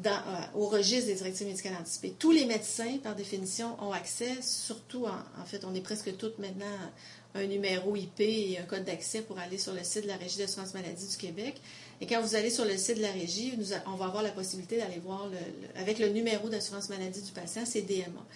euh, 0.07 0.11
au 0.55 0.69
registre 0.69 1.07
des 1.07 1.15
directives 1.15 1.47
médicales 1.47 1.77
anticipées. 1.79 2.15
Tous 2.19 2.31
les 2.31 2.47
médecins, 2.47 2.99
par 3.03 3.15
définition, 3.15 3.77
ont 3.83 3.93
accès, 3.93 4.41
surtout, 4.41 5.07
en, 5.07 5.45
fait, 5.45 5.65
on 5.65 5.75
est 5.75 5.83
presque 5.83 6.17
tous 6.17 6.33
maintenant 6.39 6.67
un 7.35 7.47
numéro 7.47 7.95
IP 7.95 8.21
et 8.21 8.59
un 8.59 8.65
code 8.65 8.85
d'accès 8.85 9.23
pour 9.23 9.39
aller 9.39 9.59
sur 9.59 9.73
le 9.73 9.85
site 9.85 10.05
de 10.05 10.09
la 10.09 10.17
Régie 10.17 10.39
d'assurance 10.39 10.75
maladie 10.75 11.07
du 11.07 11.17
Québec. 11.17 11.61
Et 12.01 12.07
quand 12.07 12.21
vous 12.21 12.35
allez 12.35 12.51
sur 12.51 12.65
le 12.65 12.77
site 12.77 12.97
de 12.97 13.03
la 13.03 13.13
Régie, 13.13 13.55
on 13.87 13.97
va 13.97 14.07
avoir 14.07 14.23
la 14.23 14.31
possibilité 14.31 14.79
d'aller 14.79 14.99
voir, 14.99 15.29
avec 15.77 15.99
le 15.99 16.09
numéro 16.09 16.49
d'assurance 16.49 16.89
maladie 16.89 17.23
du 17.23 17.33
patient, 17.33 17.63
c'est 17.65 17.83
DMA. 17.83 18.27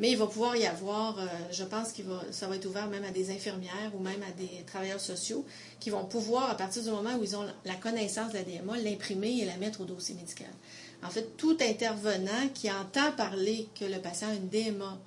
Mais 0.00 0.10
il 0.10 0.16
va 0.16 0.26
pouvoir 0.26 0.56
y 0.56 0.66
avoir, 0.66 1.18
euh, 1.18 1.26
je 1.52 1.62
pense 1.62 1.92
que 1.92 2.02
ça 2.32 2.48
va 2.48 2.56
être 2.56 2.66
ouvert 2.66 2.88
même 2.88 3.04
à 3.04 3.10
des 3.10 3.30
infirmières 3.30 3.92
ou 3.94 4.00
même 4.00 4.22
à 4.24 4.32
des 4.32 4.64
travailleurs 4.66 5.00
sociaux 5.00 5.44
qui 5.78 5.90
vont 5.90 6.04
pouvoir, 6.04 6.50
à 6.50 6.56
partir 6.56 6.82
du 6.82 6.90
moment 6.90 7.14
où 7.16 7.22
ils 7.22 7.36
ont 7.36 7.46
la 7.64 7.74
connaissance 7.76 8.32
de 8.32 8.38
la 8.38 8.42
DMA, 8.42 8.78
l'imprimer 8.78 9.38
et 9.40 9.44
la 9.44 9.56
mettre 9.56 9.82
au 9.82 9.84
dossier 9.84 10.16
médical. 10.16 10.50
En 11.04 11.10
fait, 11.10 11.36
tout 11.36 11.56
intervenant 11.60 12.48
qui 12.54 12.70
entend 12.70 13.12
parler 13.12 13.68
que 13.78 13.84
le 13.84 13.98
patient 13.98 14.28
a 14.28 14.34
une 14.34 14.48
DMA 14.48 14.98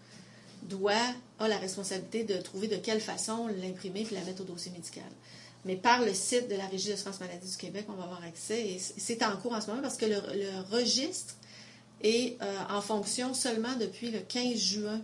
doit, 0.63 0.94
a 1.39 1.48
la 1.48 1.58
responsabilité 1.58 2.24
de 2.24 2.39
trouver 2.42 2.68
de 2.68 2.75
quelle 2.75 3.01
façon 3.01 3.48
l'imprimer 3.48 4.06
et 4.10 4.13
la 4.13 4.22
mettre 4.22 4.42
au 4.42 4.46
dossier 4.46 4.72
médical. 4.72 5.10
Mais 5.66 5.75
par 5.75 6.01
le 6.01 6.13
site 6.13 6.50
de 6.50 6.56
la 6.56 6.68
Régie 6.68 6.92
de 6.92 6.96
France 6.96 7.20
Maladie 7.20 7.50
du 7.50 7.58
Québec, 7.58 7.86
on 7.89 7.94
va 7.94 8.04
avoir 8.04 8.24
accès. 8.24 8.60
Et 8.68 8.80
c'est 8.80 9.24
en 9.24 9.36
cours 9.38 9.54
en 9.54 9.62
ce 9.62 9.68
moment 9.68 9.82
parce 9.82 9.98
que 9.98 10.06
le 10.06 10.20
registre 10.72 11.36
et 12.01 12.38
euh, 12.42 12.58
en 12.70 12.82
fonction 12.82 13.34
seulement 13.34 13.75
depuis 13.80 14.12
le 14.12 14.20
15 14.20 14.58
juin 14.58 15.01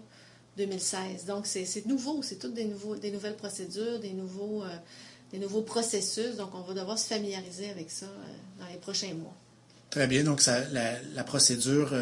2016. 0.57 1.25
Donc, 1.25 1.47
c'est 1.47 1.85
nouveau, 1.85 2.21
c'est 2.21 2.37
toutes 2.37 2.53
des, 2.53 2.65
nouvelles 2.65 3.35
procédures, 3.35 3.99
des 3.99 4.13
nouveaux, 4.13 4.63
euh, 4.63 4.75
des 5.31 5.39
nouveaux 5.39 5.63
processus. 5.63 6.35
Donc, 6.35 6.53
on 6.53 6.61
va 6.61 6.73
devoir 6.73 6.99
se 6.99 7.07
familiariser 7.07 7.69
avec 7.69 7.89
ça 7.89 8.05
euh, 8.05 8.59
dans 8.59 8.67
les 8.67 8.77
prochains 8.77 9.13
mois. 9.15 9.35
Très 9.93 10.07
bien. 10.07 10.23
Donc, 10.23 10.41
la, 10.71 11.23
procédure 11.23 11.93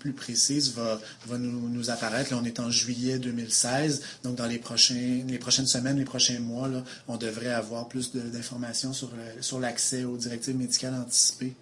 plus 0.00 0.12
précise 0.12 0.72
va, 0.72 0.98
nous, 1.38 1.88
apparaître. 1.88 2.32
Là, 2.32 2.40
on 2.42 2.44
est 2.44 2.58
en 2.58 2.68
juillet 2.68 3.20
2016. 3.20 4.02
Donc, 4.24 4.34
dans 4.34 4.46
les, 4.46 4.58
prochains, 4.58 5.22
prochaines 5.38 5.68
semaines, 5.68 5.98
les 5.98 6.04
prochains 6.04 6.40
mois, 6.40 6.68
on 7.06 7.16
devrait 7.16 7.52
avoir 7.52 7.86
plus 7.86 8.10
d'informations 8.10 8.92
sur, 8.92 9.60
l'accès 9.60 10.02
aux 10.02 10.16
directives 10.16 10.56
médicales 10.56 10.94
anticipées. 10.94 11.54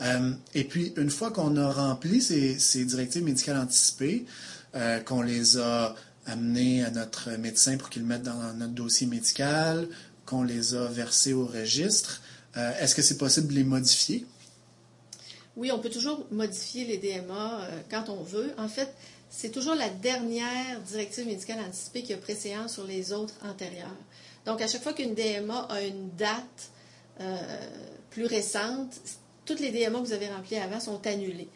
Euh, 0.00 0.30
et 0.54 0.62
puis, 0.62 0.92
une 0.96 1.10
fois 1.10 1.32
qu'on 1.32 1.56
a 1.56 1.72
rempli 1.72 2.22
ces, 2.22 2.84
directives 2.84 3.24
médicales 3.24 3.56
anticipées, 3.56 4.26
euh, 4.76 5.00
qu'on 5.00 5.22
les 5.22 5.58
a 5.58 5.96
amenées 6.26 6.84
à 6.84 6.92
notre 6.92 7.30
médecin 7.32 7.76
pour 7.78 7.90
qu'il 7.90 8.04
mette 8.04 8.22
dans 8.22 8.54
notre 8.54 8.74
dossier 8.74 9.08
médical, 9.08 9.88
qu'on 10.24 10.44
les 10.44 10.76
a 10.76 10.86
versées 10.86 11.32
au 11.32 11.46
registre, 11.46 12.22
euh, 12.56 12.70
est-ce 12.78 12.94
que 12.94 13.02
c'est 13.02 13.18
possible 13.18 13.48
de 13.48 13.54
les 13.54 13.64
modifier? 13.64 14.24
Oui, 15.60 15.70
on 15.70 15.78
peut 15.78 15.90
toujours 15.90 16.26
modifier 16.30 16.86
les 16.86 16.96
DMA 16.96 17.68
quand 17.90 18.08
on 18.08 18.22
veut. 18.22 18.54
En 18.56 18.66
fait, 18.66 18.88
c'est 19.28 19.50
toujours 19.50 19.74
la 19.74 19.90
dernière 19.90 20.80
directive 20.80 21.26
médicale 21.26 21.60
anticipée 21.60 22.02
qui 22.02 22.14
a 22.14 22.16
préséance 22.16 22.72
sur 22.72 22.86
les 22.86 23.12
autres 23.12 23.34
antérieures. 23.44 23.94
Donc, 24.46 24.62
à 24.62 24.66
chaque 24.66 24.82
fois 24.82 24.94
qu'une 24.94 25.14
DMA 25.14 25.66
a 25.68 25.82
une 25.82 26.08
date 26.16 26.70
plus 28.08 28.24
récente, 28.24 28.98
toutes 29.44 29.60
les 29.60 29.70
DMA 29.70 29.98
que 30.00 30.06
vous 30.06 30.14
avez 30.14 30.30
remplies 30.30 30.56
avant 30.56 30.80
sont 30.80 31.06
annulées. 31.06 31.48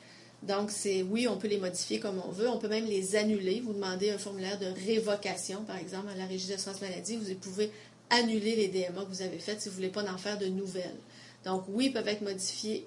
Donc, 0.43 0.71
c'est 0.71 1.01
oui, 1.01 1.27
on 1.27 1.39
peut 1.39 1.49
les 1.49 1.57
modifier 1.57 1.99
comme 1.99 2.21
on 2.29 2.31
veut. 2.31 2.51
On 2.51 2.59
peut 2.59 2.69
même 2.69 2.85
les 2.85 3.17
annuler. 3.17 3.63
Vous 3.65 3.73
demandez 3.73 4.11
un 4.11 4.19
formulaire 4.19 4.59
de 4.59 4.67
révocation, 4.67 5.65
par 5.65 5.79
exemple, 5.79 6.11
à 6.11 6.15
la 6.15 6.27
Régie 6.27 6.49
d'assurance 6.49 6.83
maladie. 6.83 7.17
Vous 7.17 7.35
pouvez 7.37 7.71
annuler 8.11 8.55
les 8.55 8.69
DMA 8.69 9.03
que 9.03 9.09
vous 9.09 9.23
avez 9.23 9.39
faites 9.39 9.63
si 9.63 9.71
vous 9.71 9.77
ne 9.77 9.77
voulez 9.77 9.89
pas 9.89 10.05
en 10.13 10.19
faire 10.19 10.37
de 10.37 10.45
nouvelles. 10.45 10.99
Donc, 11.47 11.65
oui, 11.69 11.87
ils 11.87 11.93
peuvent 11.95 12.09
être 12.09 12.21
modifiés 12.21 12.87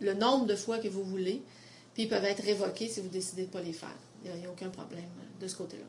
le 0.00 0.14
nombre 0.14 0.46
de 0.46 0.56
fois 0.56 0.78
que 0.78 0.88
vous 0.88 1.04
voulez, 1.04 1.42
puis 1.94 2.04
ils 2.04 2.08
peuvent 2.08 2.24
être 2.24 2.42
révoqués 2.42 2.88
si 2.88 3.00
vous 3.00 3.08
décidez 3.08 3.42
de 3.42 3.48
ne 3.48 3.52
pas 3.52 3.62
les 3.62 3.72
faire. 3.72 3.96
Il 4.24 4.32
n'y 4.32 4.46
a, 4.46 4.50
aucun 4.50 4.68
problème 4.68 5.04
de 5.40 5.46
ce 5.46 5.54
côté-là. 5.54 5.84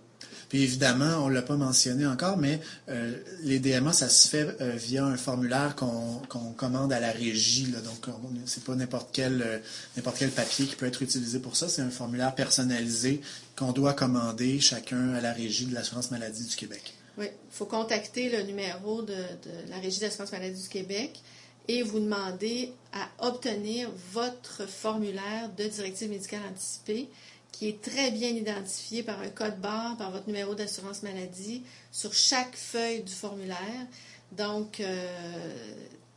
Puis 0.50 0.62
évidemment, 0.64 1.24
on 1.24 1.30
ne 1.30 1.34
l'a 1.34 1.42
pas 1.42 1.56
mentionné 1.56 2.06
encore, 2.06 2.38
mais 2.38 2.60
euh, 2.90 3.18
les 3.42 3.60
DMA, 3.60 3.94
ça 3.94 4.10
se 4.10 4.28
fait 4.28 4.48
euh, 4.62 4.76
via 4.76 5.06
un 5.06 5.18
formulaire 5.18 5.76
qu'on 5.76 6.54
commande 6.56 6.94
à 6.94 7.00
la 7.00 7.12
régie. 7.12 7.68
Là, 7.72 7.80
donc, 7.82 8.08
c'est 8.46 8.64
pas 8.64 8.76
n'importe 8.76 9.10
quel, 9.14 9.42
euh, 9.42 9.58
n'importe 9.96 10.18
quel 10.20 10.30
papier 10.30 10.66
qui 10.66 10.76
peut 10.76 10.86
être 10.86 11.02
utilisé 11.02 11.40
pour 11.40 11.56
ça. 11.56 11.70
C'est 11.70 11.82
un 11.82 11.90
formulaire 11.90 12.36
personnalisé 12.36 13.22
qu'on 13.56 13.72
doit 13.72 13.94
commander 13.94 14.60
chacun 14.60 15.14
à 15.14 15.22
la 15.22 15.34
régie 15.34 15.66
de 15.66 15.74
l'assurance 15.74 16.12
maladie 16.12 16.46
du 16.46 16.56
Québec. 16.56 16.94
Oui, 17.18 17.26
il 17.28 17.52
faut 17.52 17.66
contacter 17.66 18.30
le 18.30 18.44
numéro 18.44 19.02
de, 19.02 19.14
de 19.14 19.70
la 19.70 19.78
Régie 19.78 20.00
d'assurance 20.00 20.32
maladie 20.32 20.62
du 20.62 20.70
Québec 20.70 21.22
et 21.70 21.84
vous 21.84 22.00
demander 22.00 22.74
à 22.92 23.28
obtenir 23.28 23.92
votre 24.12 24.68
formulaire 24.68 25.50
de 25.56 25.66
directive 25.66 26.10
médicale 26.10 26.42
anticipée 26.52 27.08
qui 27.52 27.70
est 27.70 27.80
très 27.80 28.10
bien 28.10 28.30
identifié 28.30 29.04
par 29.04 29.20
un 29.22 29.30
code 29.30 29.60
barre, 29.62 29.96
par 29.98 30.10
votre 30.10 30.26
numéro 30.26 30.56
d'assurance 30.56 31.04
maladie 31.04 31.62
sur 31.92 32.12
chaque 32.12 32.56
feuille 32.56 33.04
du 33.04 33.12
formulaire. 33.12 33.86
Donc, 34.32 34.80
euh, 34.80 35.54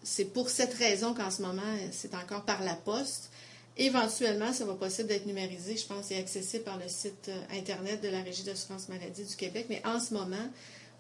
c'est 0.02 0.24
pour 0.24 0.48
cette 0.48 0.72
raison 0.72 1.12
qu'en 1.12 1.30
ce 1.30 1.42
moment, 1.42 1.62
c'est 1.90 2.14
encore 2.14 2.44
par 2.44 2.62
la 2.62 2.74
poste. 2.74 3.30
Éventuellement, 3.76 4.54
ça 4.54 4.64
va 4.64 4.74
possible 4.74 5.08
d'être 5.08 5.26
numérisé, 5.26 5.76
je 5.76 5.86
pense, 5.86 6.10
et 6.12 6.16
accessible 6.16 6.64
par 6.64 6.78
le 6.78 6.88
site 6.88 7.28
euh, 7.28 7.58
Internet 7.58 8.02
de 8.02 8.08
la 8.08 8.22
Régie 8.22 8.42
d'assurance 8.42 8.88
maladie 8.88 9.24
du 9.24 9.36
Québec. 9.36 9.66
Mais 9.68 9.82
en 9.84 10.00
ce 10.00 10.14
moment, 10.14 10.48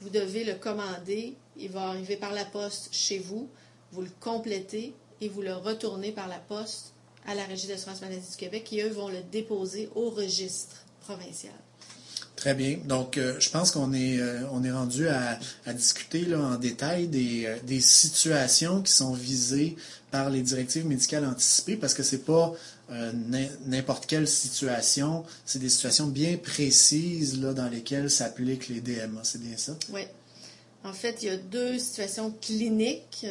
vous 0.02 0.10
devez 0.10 0.44
le 0.44 0.56
commander. 0.56 1.36
Il 1.56 1.70
va 1.70 1.88
arriver 1.88 2.16
par 2.16 2.32
la 2.32 2.44
poste 2.44 2.90
chez 2.92 3.18
vous. 3.18 3.48
Vous 3.92 4.02
le 4.02 4.10
complétez 4.20 4.94
et 5.20 5.28
vous 5.28 5.42
le 5.42 5.54
retournez 5.54 6.12
par 6.12 6.28
la 6.28 6.38
poste 6.38 6.92
à 7.26 7.34
la 7.34 7.44
Régie 7.44 7.68
d'assurance 7.68 8.00
maladie 8.00 8.28
du 8.28 8.36
Québec 8.36 8.64
qui, 8.64 8.80
eux, 8.80 8.88
vont 8.88 9.08
le 9.08 9.22
déposer 9.30 9.88
au 9.94 10.10
registre 10.10 10.84
provincial. 11.00 11.54
Très 12.42 12.54
bien. 12.54 12.78
Donc, 12.86 13.18
euh, 13.18 13.38
je 13.38 13.50
pense 13.50 13.70
qu'on 13.70 13.92
est, 13.92 14.18
euh, 14.18 14.40
on 14.50 14.64
est 14.64 14.72
rendu 14.72 15.06
à, 15.08 15.38
discuter 15.74 16.24
là, 16.24 16.40
en 16.40 16.56
détail 16.56 17.06
des, 17.06 17.46
euh, 17.46 17.56
des, 17.62 17.80
situations 17.80 18.82
qui 18.82 18.90
sont 18.90 19.12
visées 19.12 19.76
par 20.10 20.28
les 20.28 20.42
directives 20.42 20.84
médicales 20.84 21.24
anticipées 21.24 21.76
parce 21.76 21.94
que 21.94 22.02
c'est 22.02 22.24
pas 22.24 22.52
n'importe 23.64 24.04
quelle 24.04 24.28
situation, 24.28 25.24
c'est 25.46 25.60
des 25.60 25.70
situations 25.70 26.08
bien 26.08 26.36
précises 26.36 27.40
là, 27.40 27.54
dans 27.54 27.68
lesquelles 27.68 28.10
s'appliquent 28.10 28.68
les 28.68 28.82
DMA. 28.82 29.20
C'est 29.22 29.40
bien 29.40 29.56
ça? 29.56 29.74
Oui. 29.90 30.02
En 30.84 30.92
fait, 30.92 31.22
il 31.22 31.26
y 31.26 31.30
a 31.30 31.36
deux 31.36 31.78
situations 31.78 32.34
cliniques 32.40 33.26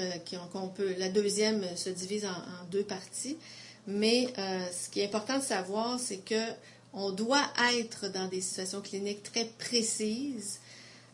qu'on 0.54 0.70
peut. 0.70 0.96
La 0.98 1.10
deuxième 1.10 1.66
se 1.76 1.90
divise 1.90 2.26
en, 2.26 2.66
deux 2.72 2.84
parties. 2.84 3.38
Mais 3.88 4.28
ce 4.72 4.90
qui 4.90 5.02
est 5.02 5.06
important 5.06 5.38
de 5.38 5.44
savoir, 5.44 6.00
c'est 6.00 6.24
que 6.24 6.42
on 6.94 7.12
doit 7.12 7.46
être 7.74 8.10
dans 8.12 8.28
des 8.28 8.42
situations 8.42 8.82
cliniques 8.82 9.24
très 9.24 9.46
précises 9.46 10.60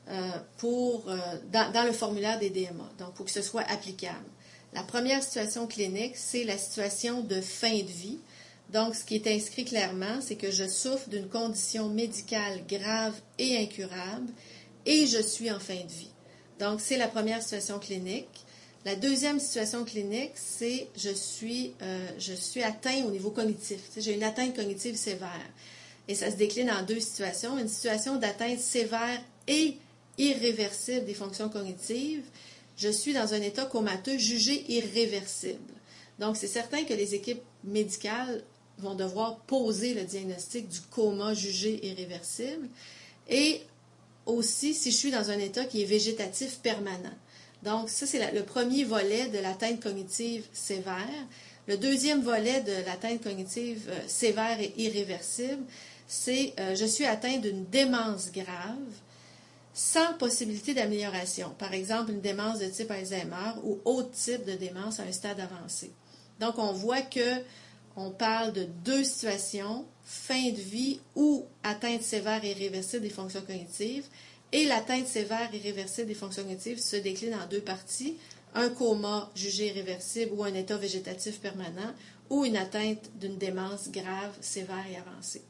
euh, 0.10 0.32
euh, 0.64 1.18
dans, 1.52 1.86
le 1.86 1.92
formulaire 1.92 2.40
des 2.40 2.50
DMA, 2.50 2.90
donc 2.98 3.14
pour 3.14 3.26
que 3.26 3.32
ce 3.32 3.42
soit 3.42 3.64
applicable. 3.70 4.26
La 4.74 4.84
première 4.84 5.22
situation 5.22 5.68
clinique, 5.68 6.16
c'est 6.16 6.44
la 6.44 6.58
situation 6.58 7.22
de 7.22 7.42
fin 7.42 7.78
de 7.78 7.88
vie. 7.88 8.20
Donc, 8.72 8.96
ce 8.96 9.04
qui 9.04 9.16
est 9.16 9.28
inscrit 9.28 9.66
clairement, 9.66 10.20
c'est 10.22 10.36
que 10.36 10.52
je 10.52 10.68
souffre 10.68 11.10
d'une 11.10 11.28
condition 11.28 11.90
médicale 11.90 12.66
grave 12.68 13.14
et 13.38 13.58
incurable 13.58 14.28
et 14.86 15.08
je 15.08 15.22
suis 15.22 15.52
en 15.52 15.60
fin 15.60 15.76
de 15.76 15.92
vie. 15.92 16.12
Donc, 16.60 16.82
c'est 16.82 16.98
la 16.98 17.08
première 17.08 17.42
situation 17.42 17.80
clinique. 17.80 18.46
La 18.86 18.96
deuxième 18.96 19.40
situation 19.40 19.84
clinique, 19.84 20.32
c'est 20.36 20.88
je 20.96 21.10
suis, 21.10 21.74
euh, 21.82 22.08
je 22.20 22.34
suis 22.34 22.64
atteint 22.64 23.04
au 23.06 23.12
niveau 23.12 23.32
cognitif. 23.32 23.80
J'ai 23.98 24.14
une 24.14 24.24
atteinte 24.24 24.56
cognitive 24.56 24.96
sévère. 24.96 25.50
Et 26.08 26.16
ça 26.16 26.32
se 26.32 26.38
décline 26.38 26.72
en 26.72 26.84
deux 26.84 27.00
situations. 27.00 27.58
Une 27.58 27.68
situation 27.68 28.16
d'atteinte 28.16 28.60
sévère 28.60 29.22
et 29.48 29.78
irréversible 30.18 31.06
des 31.06 31.14
fonctions 31.14 31.50
cognitives. 31.50 32.24
Je 32.78 32.90
suis 32.90 33.14
dans 33.14 33.34
un 33.34 33.42
état 33.42 33.66
comateux 33.66 34.18
jugé 34.18 34.64
irréversible. 34.72 35.74
Donc, 36.20 36.38
c'est 36.38 36.48
certain 36.48 36.84
que 36.84 36.94
les 36.94 37.14
équipes 37.14 37.42
médicales 37.64 38.44
vont 38.80 38.96
devoir 38.96 39.38
poser 39.40 39.94
le 39.94 40.04
diagnostic 40.04 40.70
du 40.70 40.80
coma 40.92 41.34
jugé 41.34 41.86
irréversible. 41.86 42.70
Et 43.30 43.62
aussi, 44.28 44.74
si 44.74 44.92
je 44.92 44.96
suis 44.96 45.12
dans 45.12 45.32
un 45.32 45.40
état 45.40 45.66
qui 45.66 45.82
est 45.82 45.86
végétatif 45.86 46.60
permanent. 46.60 47.16
Donc, 47.64 47.90
ça, 47.90 48.06
c'est 48.06 48.32
le 48.34 48.44
premier 48.44 48.84
volet 48.84 49.28
de 49.30 49.40
l'atteinte 49.40 49.82
cognitive 49.82 50.46
sévère. 50.54 51.26
Le 51.68 51.78
deuxième 51.78 52.22
volet 52.22 52.62
de 52.62 52.86
l'atteinte 52.86 53.24
cognitive 53.24 53.90
euh, 53.90 54.00
sévère 54.08 54.60
et 54.62 54.74
irréversible, 54.78 55.64
c'est 56.08 56.54
euh, 56.60 56.76
je 56.76 56.86
suis 56.86 57.06
atteint 57.06 57.38
d'une 57.38 57.66
démence 57.66 58.32
grave 58.32 58.78
sans 59.74 60.14
possibilité 60.14 60.74
d'amélioration. 60.74 61.54
Par 61.60 61.74
exemple, 61.74 62.12
une 62.12 62.22
démence 62.22 62.60
de 62.60 62.68
type 62.68 62.90
Alzheimer 62.90 63.60
ou 63.64 63.80
autre 63.86 64.12
type 64.12 64.46
de 64.46 64.54
démence 64.54 65.00
à 65.00 65.04
un 65.04 65.12
stade 65.12 65.40
avancé. 65.40 65.92
Donc, 66.40 66.58
on 66.58 66.72
voit 66.72 67.02
que 67.02 67.42
on 67.98 68.12
parle 68.12 68.54
de 68.54 68.64
deux 68.86 69.04
situations, 69.04 69.84
fin 70.04 70.52
de 70.52 70.62
vie 70.62 71.00
ou 71.16 71.46
atteinte 71.64 72.04
sévère 72.04 72.46
et 72.46 72.52
irréversible 72.52 73.02
des 73.02 73.10
fonctions 73.10 73.42
cognitives, 73.42 74.06
et 74.52 74.66
l'atteinte 74.66 75.08
sévère 75.08 75.50
et 75.52 75.58
irréversible 75.58 76.08
des 76.08 76.14
fonctions 76.14 76.44
cognitives 76.44 76.80
se 76.80 76.96
décline 76.96 77.34
en 77.34 77.48
deux 77.48 77.60
parties, 77.60 78.16
un 78.54 78.70
coma 78.70 79.30
jugé 79.36 79.68
irréversible 79.68 80.34
ou 80.34 80.44
un 80.44 80.54
état 80.54 80.78
végétatif 80.78 81.42
permanent, 81.42 81.94
ou 82.30 82.46
une 82.46 82.56
atteinte 82.56 83.10
d'une 83.20 83.38
démence 83.38 83.90
grave, 83.90 84.32
sévère 84.42 84.86
et 84.90 84.98
avancée. 84.98 85.42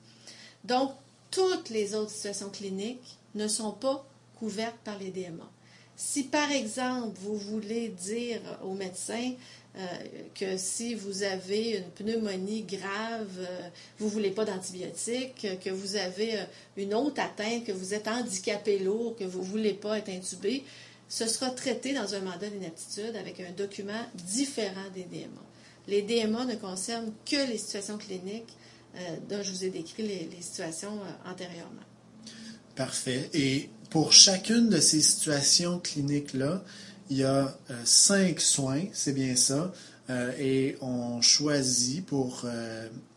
Donc, 0.63 0.91
toutes 1.29 1.69
les 1.69 1.95
autres 1.95 2.11
situations 2.11 2.49
cliniques 2.49 3.17
ne 3.35 3.47
sont 3.47 3.73
pas 3.73 4.07
couvertes 4.39 4.79
par 4.85 4.97
les 4.99 5.11
DMA. 5.11 5.51
Si, 5.97 6.23
par 6.23 6.51
exemple, 6.51 7.17
vous 7.21 7.35
voulez 7.35 7.89
dire 7.89 8.41
au 8.63 8.73
médecin 8.73 9.33
euh, 9.77 9.87
que 10.33 10.57
si 10.57 10.95
vous 10.95 11.23
avez 11.23 11.77
une 11.77 11.89
pneumonie 11.91 12.63
grave, 12.63 13.39
euh, 13.39 13.69
vous 13.99 14.05
ne 14.05 14.11
voulez 14.11 14.31
pas 14.31 14.45
d'antibiotiques, 14.45 15.47
que 15.63 15.69
vous 15.69 15.95
avez 15.95 16.39
euh, 16.39 16.43
une 16.77 16.93
autre 16.93 17.21
atteinte, 17.21 17.65
que 17.65 17.71
vous 17.71 17.93
êtes 17.93 18.07
handicapé 18.07 18.79
lourd, 18.79 19.15
que 19.15 19.23
vous 19.23 19.39
ne 19.39 19.45
voulez 19.45 19.73
pas 19.73 19.99
être 19.99 20.09
intubé, 20.09 20.63
ce 21.09 21.27
sera 21.27 21.49
traité 21.51 21.93
dans 21.93 22.15
un 22.15 22.19
mandat 22.19 22.49
d'inaptitude 22.49 23.15
avec 23.15 23.39
un 23.39 23.51
document 23.51 24.05
différent 24.13 24.89
des 24.93 25.03
DMA. 25.03 25.41
Les 25.87 26.01
DMA 26.01 26.45
ne 26.45 26.55
concernent 26.55 27.13
que 27.25 27.49
les 27.49 27.57
situations 27.57 27.97
cliniques 27.97 28.53
euh, 28.95 28.99
dont 29.29 29.41
je 29.41 29.51
vous 29.51 29.63
ai 29.63 29.69
décrit 29.69 30.03
les, 30.03 30.29
situations 30.41 30.99
euh, 30.99 31.31
antérieurement. 31.31 31.83
Parfait. 32.75 33.29
Et 33.33 33.69
pour 33.89 34.11
chacune 34.11 34.69
de 34.69 34.79
ces 34.79 35.01
situations 35.01 35.79
cliniques-là, 35.79 36.63
il 37.09 37.17
y 37.17 37.23
a 37.23 37.57
euh, 37.69 37.81
cinq 37.85 38.39
soins, 38.39 38.83
c'est 38.93 39.13
bien 39.13 39.35
ça, 39.35 39.71
et 40.39 40.77
on 40.79 41.21
choisit 41.21 42.05
pour, 42.05 42.45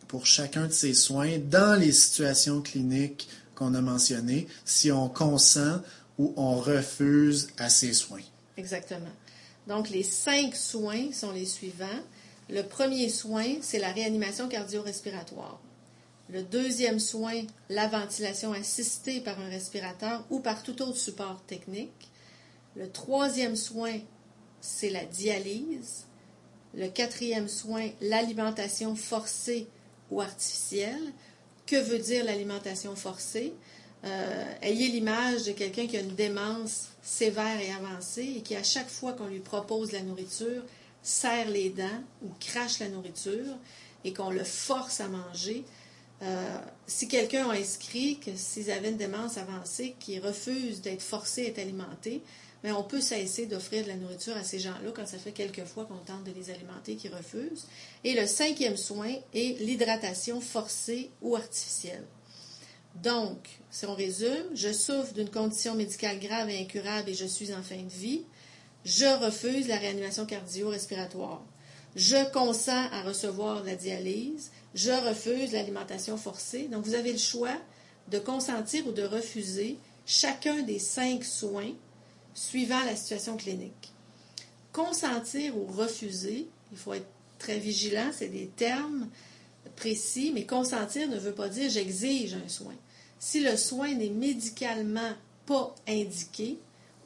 pour 0.09 0.25
chacun 0.25 0.67
de 0.67 0.73
ces 0.73 0.93
soins, 0.93 1.37
dans 1.37 1.79
les 1.79 1.93
situations 1.93 2.61
cliniques 2.61 3.29
qu'on 3.55 3.73
a 3.75 3.81
mentionnées, 3.81 4.47
si 4.65 4.91
on 4.91 5.07
consent 5.07 5.79
ou 6.17 6.33
on 6.35 6.55
refuse 6.55 7.47
à 7.57 7.69
ces 7.69 7.93
soins. 7.93 8.19
Exactement. 8.57 9.13
Donc, 9.67 9.89
les 9.89 10.03
cinq 10.03 10.55
soins 10.55 11.13
sont 11.13 11.31
les 11.31 11.45
suivants. 11.45 11.85
Le 12.49 12.63
premier 12.63 13.07
soin, 13.07 13.45
c'est 13.61 13.79
la 13.79 13.91
réanimation 13.91 14.49
cardio-respiratoire. 14.49 15.61
Le 16.29 16.43
deuxième 16.43 16.99
soin, 16.99 17.43
la 17.69 17.87
ventilation 17.87 18.53
assistée 18.53 19.21
par 19.21 19.39
un 19.39 19.49
respirateur 19.49 20.25
ou 20.29 20.39
par 20.39 20.63
tout 20.63 20.81
autre 20.81 20.97
support 20.97 21.41
technique. 21.45 22.09
Le 22.75 22.89
troisième 22.89 23.55
soin, 23.55 23.99
c'est 24.61 24.89
la 24.89 25.05
dialyse. 25.05 26.05
Le 26.73 26.87
quatrième 26.87 27.47
soin, 27.47 27.89
l'alimentation 27.99 28.95
forcée 28.95 29.67
ou 30.09 30.21
artificielle. 30.21 31.13
Que 31.65 31.75
veut 31.75 31.99
dire 31.99 32.23
l'alimentation 32.23 32.95
forcée? 32.95 33.53
Euh, 34.03 34.53
ayez 34.61 34.87
l'image 34.87 35.43
de 35.43 35.51
quelqu'un 35.51 35.85
qui 35.85 35.95
a 35.95 35.99
une 35.99 36.15
démence 36.15 36.87
sévère 37.03 37.59
et 37.59 37.71
avancée 37.71 38.35
et 38.37 38.41
qui, 38.41 38.55
à 38.55 38.63
chaque 38.63 38.89
fois 38.89 39.13
qu'on 39.13 39.27
lui 39.27 39.39
propose 39.39 39.91
la 39.91 40.01
nourriture, 40.01 40.63
serre 41.03 41.49
les 41.49 41.69
dents 41.69 42.03
ou 42.23 42.29
crache 42.39 42.79
la 42.79 42.89
nourriture 42.89 43.57
et 44.03 44.13
qu'on 44.13 44.31
le 44.31 44.43
force 44.43 45.01
à 45.01 45.07
manger, 45.07 45.63
euh, 46.23 46.57
si 46.87 47.07
quelqu'un 47.07 47.49
a 47.49 47.53
inscrit 47.53 48.19
que 48.19 48.31
s'ils 48.35 48.71
avaient 48.71 48.89
une 48.89 48.97
démence 48.97 49.37
avancée, 49.37 49.95
qui 49.99 50.19
refuse 50.19 50.81
d'être 50.81 51.01
forcé 51.01 51.45
à 51.45 51.49
être 51.49 51.59
alimenté, 51.59 52.21
mais 52.63 52.71
on 52.71 52.83
peut 52.83 53.01
cesser 53.01 53.45
d'offrir 53.45 53.83
de 53.83 53.89
la 53.89 53.95
nourriture 53.95 54.37
à 54.37 54.43
ces 54.43 54.59
gens-là 54.59 54.91
quand 54.93 55.07
ça 55.07 55.17
fait 55.17 55.31
quelques 55.31 55.65
fois 55.65 55.85
qu'on 55.85 55.97
tente 55.97 56.23
de 56.23 56.31
les 56.31 56.49
alimenter 56.49 56.95
qui 56.95 57.09
refusent. 57.09 57.67
Et 58.03 58.13
le 58.13 58.27
cinquième 58.27 58.77
soin 58.77 59.13
est 59.33 59.59
l'hydratation 59.59 60.41
forcée 60.41 61.09
ou 61.21 61.35
artificielle. 61.35 62.05
Donc, 63.01 63.47
si 63.69 63.85
on 63.85 63.95
résume, 63.95 64.45
je 64.53 64.71
souffre 64.73 65.13
d'une 65.13 65.29
condition 65.29 65.75
médicale 65.75 66.19
grave 66.19 66.49
et 66.49 66.59
incurable 66.59 67.09
et 67.09 67.13
je 67.13 67.25
suis 67.25 67.53
en 67.53 67.63
fin 67.63 67.81
de 67.81 67.89
vie. 67.89 68.23
Je 68.83 69.05
refuse 69.23 69.67
la 69.67 69.77
réanimation 69.77 70.25
cardio-respiratoire. 70.25 71.41
Je 71.95 72.31
consens 72.31 72.89
à 72.91 73.01
recevoir 73.03 73.63
la 73.63 73.75
dialyse 73.75 74.51
je 74.73 74.91
refuse 74.91 75.51
l'alimentation 75.51 76.17
forcée. 76.17 76.67
Donc, 76.67 76.85
vous 76.85 76.95
avez 76.95 77.11
le 77.11 77.17
choix 77.17 77.55
de 78.09 78.19
consentir 78.19 78.87
ou 78.87 78.91
de 78.91 79.03
refuser 79.03 79.77
chacun 80.05 80.61
des 80.63 80.79
cinq 80.79 81.23
soins 81.23 81.71
suivant 82.33 82.83
la 82.85 82.95
situation 82.95 83.37
clinique. 83.37 83.91
Consentir 84.71 85.57
ou 85.57 85.65
refuser, 85.65 86.47
il 86.71 86.77
faut 86.77 86.93
être 86.93 87.07
très 87.39 87.59
vigilant, 87.59 88.11
c'est 88.13 88.29
des 88.29 88.47
termes 88.47 89.07
précis, 89.75 90.31
mais 90.33 90.45
consentir 90.45 91.09
ne 91.09 91.17
veut 91.17 91.33
pas 91.33 91.49
dire 91.49 91.69
j'exige 91.69 92.35
un 92.35 92.47
soin. 92.47 92.73
Si 93.19 93.41
le 93.41 93.57
soin 93.57 93.93
n'est 93.93 94.09
médicalement 94.09 95.11
pas 95.45 95.75
indiqué, 95.87 96.57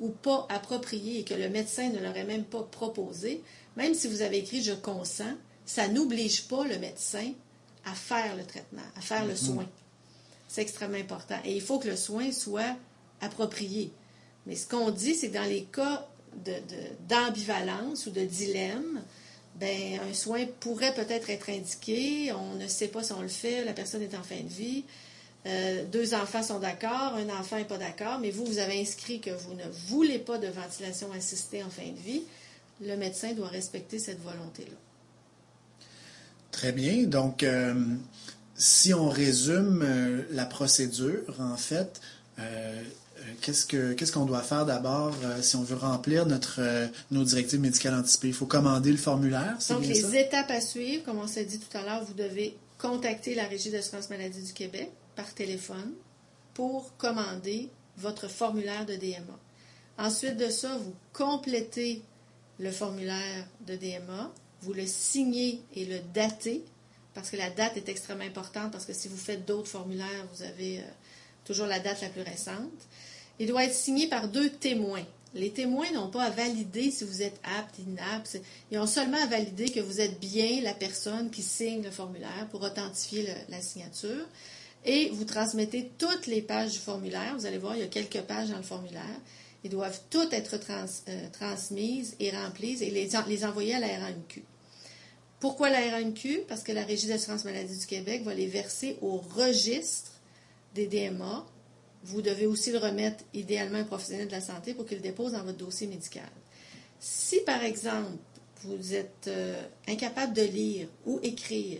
ou 0.01 0.09
pas 0.09 0.45
approprié 0.49 1.19
et 1.19 1.23
que 1.23 1.33
le 1.33 1.47
médecin 1.49 1.89
ne 1.89 1.99
l'aurait 1.99 2.25
même 2.25 2.43
pas 2.43 2.63
proposé, 2.63 3.41
même 3.77 3.93
si 3.93 4.07
vous 4.09 4.21
avez 4.21 4.39
écrit 4.39 4.61
je 4.61 4.73
consens, 4.73 5.35
ça 5.65 5.87
n'oblige 5.87 6.43
pas 6.47 6.65
le 6.65 6.77
médecin 6.77 7.31
à 7.85 7.93
faire 7.93 8.35
le 8.35 8.43
traitement, 8.45 8.81
à 8.97 9.01
faire 9.01 9.23
le 9.25 9.31
Mhm. 9.31 9.37
soin. 9.37 9.65
C'est 10.47 10.61
extrêmement 10.61 10.97
important. 10.97 11.37
Et 11.45 11.55
il 11.55 11.61
faut 11.61 11.79
que 11.79 11.87
le 11.87 11.95
soin 11.95 12.31
soit 12.31 12.75
approprié. 13.21 13.91
Mais 14.45 14.55
ce 14.55 14.67
qu'on 14.67 14.91
dit, 14.91 15.15
c'est 15.15 15.29
que 15.29 15.33
dans 15.35 15.49
les 15.49 15.63
cas 15.63 16.07
d'ambivalence 17.07 18.05
ou 18.05 18.11
de 18.11 18.21
dilemme, 18.21 19.01
ben, 19.59 19.99
un 20.09 20.13
soin 20.13 20.45
pourrait 20.59 20.93
peut-être 20.93 21.29
être 21.29 21.49
indiqué, 21.49 22.33
on 22.33 22.55
ne 22.55 22.67
sait 22.67 22.89
pas 22.89 23.03
si 23.03 23.13
on 23.13 23.21
le 23.21 23.29
fait, 23.29 23.63
la 23.63 23.73
personne 23.73 24.01
est 24.01 24.15
en 24.15 24.23
fin 24.23 24.41
de 24.41 24.49
vie, 24.49 24.83
euh, 25.45 25.85
deux 25.85 26.13
enfants 26.13 26.43
sont 26.43 26.59
d'accord, 26.59 27.13
un 27.15 27.29
enfant 27.29 27.57
n'est 27.57 27.65
pas 27.65 27.77
d'accord, 27.77 28.19
mais 28.19 28.31
vous, 28.31 28.45
vous 28.45 28.57
avez 28.57 28.81
inscrit 28.81 29.21
que 29.21 29.29
vous 29.29 29.53
ne 29.53 29.63
voulez 29.87 30.19
pas 30.19 30.37
de 30.37 30.47
ventilation 30.47 31.11
assistée 31.13 31.63
en 31.63 31.69
fin 31.69 31.87
de 31.87 31.99
vie, 31.99 32.23
le 32.81 32.97
médecin 32.97 33.31
doit 33.33 33.47
respecter 33.47 33.97
cette 33.97 34.21
volonté-là. 34.21 34.75
Très 36.51 36.71
bien. 36.71 37.03
Donc, 37.03 37.43
euh, 37.43 37.73
si 38.55 38.93
on 38.93 39.07
résume 39.07 39.83
euh, 39.83 40.23
la 40.31 40.45
procédure, 40.45 41.35
en 41.39 41.57
fait, 41.57 42.01
qu'est-ce 43.41 43.65
que 43.65 43.93
qu'est-ce 43.93 44.11
qu'on 44.11 44.25
doit 44.25 44.41
faire 44.41 44.65
d'abord 44.65 45.15
euh, 45.23 45.41
si 45.41 45.55
on 45.55 45.63
veut 45.63 45.75
remplir 45.75 46.25
notre 46.25 46.55
euh, 46.59 46.87
nos 47.11 47.23
directives 47.23 47.59
médicales 47.59 47.93
anticipées? 47.95 48.27
Il 48.29 48.33
faut 48.33 48.45
commander 48.45 48.91
le 48.91 48.97
formulaire, 48.97 49.57
Donc, 49.69 49.81
bien 49.81 49.89
les 49.89 50.01
ça? 50.01 50.19
étapes 50.19 50.51
à 50.51 50.61
suivre, 50.61 51.03
comme 51.03 51.19
on 51.19 51.27
s'est 51.27 51.45
dit 51.45 51.59
tout 51.59 51.77
à 51.77 51.81
l'heure, 51.83 52.03
vous 52.05 52.13
devez 52.13 52.55
contacter 52.77 53.35
la 53.35 53.45
Régie 53.47 53.71
d'assurance 53.71 54.09
maladie 54.09 54.41
du 54.41 54.53
Québec 54.53 54.91
par 55.15 55.33
téléphone 55.33 55.93
pour 56.53 56.95
commander 56.97 57.69
votre 57.97 58.27
formulaire 58.29 58.85
de 58.85 58.95
DMA. 58.95 59.39
Ensuite 59.97 60.37
de 60.37 60.49
ça, 60.49 60.77
vous 60.77 60.93
complétez 61.13 62.01
le 62.59 62.71
formulaire 62.71 63.45
de 63.65 63.75
DMA, 63.75 64.31
vous 64.61 64.73
le 64.73 64.85
signez 64.85 65.61
et 65.75 65.85
le 65.85 65.99
datez, 66.13 66.63
parce 67.13 67.29
que 67.29 67.37
la 67.37 67.49
date 67.49 67.77
est 67.77 67.87
extrêmement 67.87 68.25
importante, 68.25 68.71
parce 68.71 68.85
que 68.85 68.93
si 68.93 69.07
vous 69.07 69.17
faites 69.17 69.45
d'autres 69.45 69.69
formulaires, 69.69 70.27
vous 70.33 70.43
avez 70.43 70.79
euh, 70.79 70.83
toujours 71.45 71.67
la 71.67 71.79
date 71.79 72.01
la 72.01 72.09
plus 72.09 72.21
récente. 72.21 72.87
Il 73.39 73.47
doit 73.47 73.63
être 73.63 73.73
signé 73.73 74.07
par 74.07 74.27
deux 74.27 74.49
témoins. 74.49 75.05
Les 75.33 75.51
témoins 75.51 75.91
n'ont 75.91 76.09
pas 76.09 76.23
à 76.23 76.29
valider 76.29 76.91
si 76.91 77.03
vous 77.03 77.21
êtes 77.21 77.39
apte, 77.57 77.79
inapte. 77.79 78.39
Ils 78.71 78.79
ont 78.79 78.87
seulement 78.87 79.21
à 79.21 79.25
valider 79.25 79.69
que 79.69 79.81
vous 79.81 79.99
êtes 79.99 80.19
bien 80.19 80.61
la 80.61 80.73
personne 80.73 81.29
qui 81.29 81.41
signe 81.41 81.83
le 81.83 81.91
formulaire 81.91 82.47
pour 82.51 82.61
authentifier 82.61 83.27
la 83.49 83.61
signature. 83.61 84.25
Et 84.85 85.09
vous 85.09 85.25
transmettez 85.25 85.91
toutes 85.97 86.27
les 86.27 86.41
pages 86.41 86.71
du 86.71 86.77
formulaire. 86.77 87.35
Vous 87.37 87.45
allez 87.45 87.57
voir, 87.57 87.75
il 87.75 87.81
y 87.81 87.83
a 87.83 87.87
quelques 87.87 88.21
pages 88.21 88.49
dans 88.49 88.57
le 88.57 88.63
formulaire. 88.63 89.19
Ils 89.65 89.71
doivent 89.71 89.99
toutes 90.09 90.31
être 90.31 90.57
euh, 91.09 91.29
transmises 91.33 92.15
et 92.19 92.29
remplies 92.29 92.81
et 92.83 92.91
les 92.91 93.45
envoyer 93.45 93.75
à 93.75 93.79
la 93.79 93.87
RAMQ. 93.87 94.43
Pourquoi 95.39 95.69
la 95.69 95.79
RAMQ? 95.91 96.43
Parce 96.47 96.63
que 96.63 96.71
la 96.71 96.83
Régie 96.83 97.07
d'assurance 97.07 97.43
maladie 97.43 97.77
du 97.77 97.85
Québec 97.85 98.23
va 98.23 98.33
les 98.33 98.47
verser 98.47 98.97
au 99.01 99.17
registre 99.17 100.11
des 100.75 100.87
DMA. 100.87 101.45
Vous 102.03 102.21
devez 102.21 102.45
aussi 102.45 102.71
le 102.71 102.77
remettre 102.77 103.23
idéalement 103.33 103.79
à 103.79 103.81
un 103.81 103.85
professionnel 103.85 104.27
de 104.27 104.33
la 104.33 104.41
santé 104.41 104.75
pour 104.75 104.85
qu'il 104.85 104.97
le 104.97 105.03
dépose 105.03 105.31
dans 105.31 105.43
votre 105.43 105.57
dossier 105.57 105.87
médical. 105.87 106.29
Si, 106.99 107.39
par 107.41 107.63
exemple, 107.63 108.11
vous 108.63 108.93
êtes 108.93 109.27
euh, 109.27 109.61
incapable 109.87 110.33
de 110.33 110.43
lire 110.43 110.87
ou 111.05 111.19
écrire, 111.23 111.79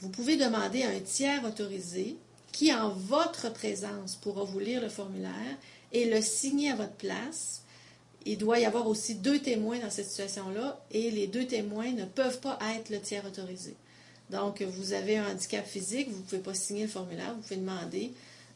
vous 0.00 0.10
pouvez 0.10 0.36
demander 0.36 0.82
à 0.84 0.90
un 0.90 1.00
tiers 1.00 1.44
autorisé 1.44 2.16
qui, 2.52 2.72
en 2.72 2.90
votre 2.90 3.52
présence, 3.52 4.14
pourra 4.16 4.44
vous 4.44 4.58
lire 4.58 4.80
le 4.80 4.88
formulaire 4.88 5.56
et 5.92 6.08
le 6.08 6.20
signer 6.20 6.70
à 6.70 6.76
votre 6.76 6.94
place. 6.94 7.62
Il 8.24 8.38
doit 8.38 8.58
y 8.58 8.64
avoir 8.64 8.86
aussi 8.86 9.14
deux 9.14 9.38
témoins 9.38 9.78
dans 9.78 9.90
cette 9.90 10.08
situation-là 10.08 10.80
et 10.90 11.10
les 11.10 11.26
deux 11.26 11.46
témoins 11.46 11.92
ne 11.92 12.04
peuvent 12.04 12.40
pas 12.40 12.58
être 12.76 12.90
le 12.90 13.00
tiers 13.00 13.24
autorisé. 13.24 13.76
Donc, 14.30 14.62
vous 14.62 14.92
avez 14.92 15.18
un 15.18 15.30
handicap 15.30 15.64
physique, 15.66 16.08
vous 16.10 16.18
ne 16.18 16.22
pouvez 16.22 16.40
pas 16.40 16.54
signer 16.54 16.82
le 16.82 16.88
formulaire, 16.88 17.34
vous 17.34 17.42
pouvez 17.42 17.56
demander 17.56 18.12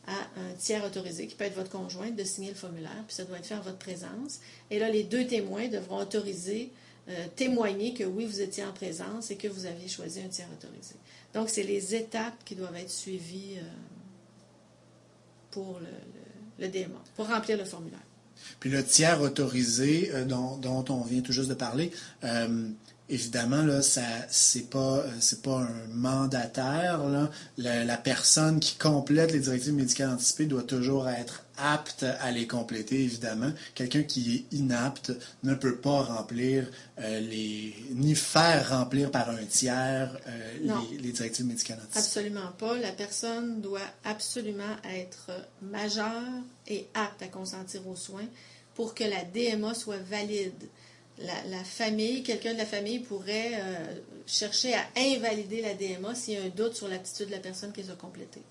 à 0.06 0.12
un 0.40 0.52
tiers 0.58 0.84
autorisé, 0.84 1.26
qui 1.26 1.34
peut 1.36 1.44
être 1.44 1.54
votre 1.54 1.70
conjointe, 1.70 2.16
de 2.16 2.24
signer 2.24 2.48
le 2.48 2.56
formulaire, 2.56 3.04
puis 3.06 3.14
ça 3.14 3.24
doit 3.24 3.38
être 3.38 3.46
fait 3.46 3.54
en 3.54 3.60
votre 3.60 3.78
présence. 3.78 4.40
Et 4.70 4.78
là, 4.78 4.88
les 4.90 5.04
deux 5.04 5.26
témoins 5.26 5.68
devront 5.68 5.98
autoriser, 5.98 6.70
euh, 7.08 7.26
témoigner 7.36 7.94
que 7.94 8.04
oui, 8.04 8.24
vous 8.26 8.40
étiez 8.40 8.64
en 8.64 8.72
présence 8.72 9.30
et 9.30 9.36
que 9.36 9.46
vous 9.46 9.66
aviez 9.66 9.88
choisi 9.88 10.20
un 10.20 10.28
tiers 10.28 10.48
autorisé. 10.52 10.94
Donc, 11.34 11.48
c'est 11.48 11.62
les 11.62 11.94
étapes 11.94 12.34
qui 12.44 12.56
doivent 12.56 12.74
être 12.76 12.90
suivies 12.90 13.58
euh, 13.58 13.62
pour 15.50 15.78
le, 15.80 16.64
le- 16.66 16.70
DMA, 16.70 17.00
pour 17.16 17.28
remplir 17.28 17.56
le 17.58 17.64
formulaire. 17.64 17.98
Puis 18.58 18.70
le 18.70 18.82
tiers 18.84 19.20
autorisé 19.20 20.10
euh, 20.14 20.24
dont, 20.24 20.84
on 20.88 21.02
vient 21.02 21.20
tout 21.20 21.32
juste 21.32 21.48
de 21.50 21.54
parler, 21.54 21.90
évidemment, 23.10 23.62
là, 23.62 23.82
ça 23.82 24.02
c'est 24.28 24.70
pas 24.70 24.98
euh, 24.98 25.10
c'est 25.20 25.42
pas 25.42 25.58
un 25.58 25.86
mandataire. 25.92 27.06
Là. 27.08 27.30
La, 27.58 27.84
la 27.84 27.96
personne 27.96 28.60
qui 28.60 28.76
complète 28.76 29.32
les 29.32 29.40
directives 29.40 29.74
médicales 29.74 30.10
anticipées 30.10 30.46
doit 30.46 30.62
toujours 30.62 31.08
être 31.08 31.44
apte 31.62 32.04
à 32.20 32.30
les 32.30 32.46
compléter, 32.46 33.02
évidemment. 33.02 33.52
Quelqu'un 33.74 34.02
qui 34.02 34.34
est 34.50 34.56
inapte 34.56 35.12
ne 35.42 35.54
peut 35.54 35.76
pas 35.76 36.02
remplir 36.02 36.66
euh, 36.98 37.20
les 37.20 37.74
ni 37.90 38.14
faire 38.14 38.70
remplir 38.70 39.10
par 39.10 39.30
un 39.30 39.44
tiers 39.44 40.16
euh, 40.26 40.52
les, 40.90 40.98
les 40.98 41.12
directives 41.12 41.46
médicales 41.46 41.78
anticipées. 41.78 41.98
Absolument 41.98 42.52
pas. 42.58 42.76
La 42.78 42.92
personne 42.92 43.60
doit 43.60 43.80
absolument 44.04 44.76
être 44.84 45.30
majeure 45.62 46.42
et 46.66 46.86
apte 46.94 47.22
à 47.22 47.26
consentir 47.26 47.86
aux 47.86 47.96
soins 47.96 48.26
pour 48.74 48.94
que 48.94 49.04
la 49.04 49.24
DMA 49.24 49.74
soit 49.74 49.98
valide. 49.98 50.68
La, 51.20 51.56
la 51.58 51.64
famille, 51.64 52.22
quelqu'un 52.22 52.52
de 52.54 52.58
la 52.58 52.66
famille 52.66 53.00
pourrait 53.00 53.52
euh, 53.54 53.94
chercher 54.26 54.74
à 54.74 54.86
invalider 54.96 55.60
la 55.60 55.74
DMA 55.74 56.14
s'il 56.14 56.34
y 56.34 56.36
a 56.38 56.42
un 56.42 56.48
doute 56.48 56.74
sur 56.76 56.88
l'aptitude 56.88 57.26
de 57.26 57.32
la 57.32 57.38
personne 57.40 57.72
qui 57.72 57.82
les 57.82 57.90
a 57.90 57.94
complétées. 57.94 58.42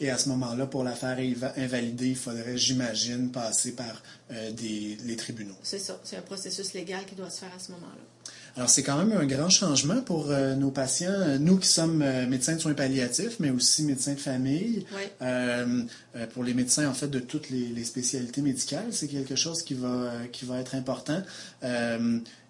Et 0.00 0.10
à 0.10 0.18
ce 0.18 0.28
moment-là, 0.30 0.66
pour 0.66 0.84
la 0.84 0.92
faire 0.94 1.18
inva- 1.18 1.52
invalider, 1.58 2.08
il 2.08 2.16
faudrait, 2.16 2.56
j'imagine, 2.58 3.30
passer 3.30 3.72
par 3.72 4.02
euh, 4.30 4.50
des, 4.52 4.98
les 5.04 5.16
tribunaux. 5.16 5.54
C'est 5.62 5.78
ça. 5.78 5.98
C'est 6.04 6.16
un 6.16 6.22
processus 6.22 6.74
légal 6.74 7.04
qui 7.06 7.14
doit 7.14 7.30
se 7.30 7.40
faire 7.40 7.52
à 7.54 7.58
ce 7.58 7.72
moment-là. 7.72 8.32
Alors, 8.56 8.70
c'est 8.70 8.82
quand 8.82 8.96
même 8.96 9.12
un 9.12 9.26
grand 9.26 9.50
changement 9.50 10.00
pour 10.00 10.30
euh, 10.30 10.54
nos 10.54 10.70
patients, 10.70 11.38
nous 11.38 11.58
qui 11.58 11.68
sommes 11.68 12.00
euh, 12.00 12.26
médecins 12.26 12.54
de 12.54 12.58
soins 12.60 12.72
palliatifs, 12.72 13.38
mais 13.38 13.50
aussi 13.50 13.82
médecins 13.82 14.14
de 14.14 14.18
famille. 14.20 14.86
Oui. 14.94 15.02
Euh, 15.20 15.84
pour 16.32 16.42
les 16.42 16.54
médecins, 16.54 16.88
en 16.88 16.94
fait, 16.94 17.08
de 17.08 17.18
toutes 17.18 17.50
les, 17.50 17.66
les 17.68 17.84
spécialités 17.84 18.40
médicales, 18.40 18.92
c'est 18.92 19.08
quelque 19.08 19.36
chose 19.36 19.62
qui 19.62 19.74
va, 19.74 20.10
qui 20.32 20.46
va 20.46 20.58
être 20.60 20.74
important 20.74 21.22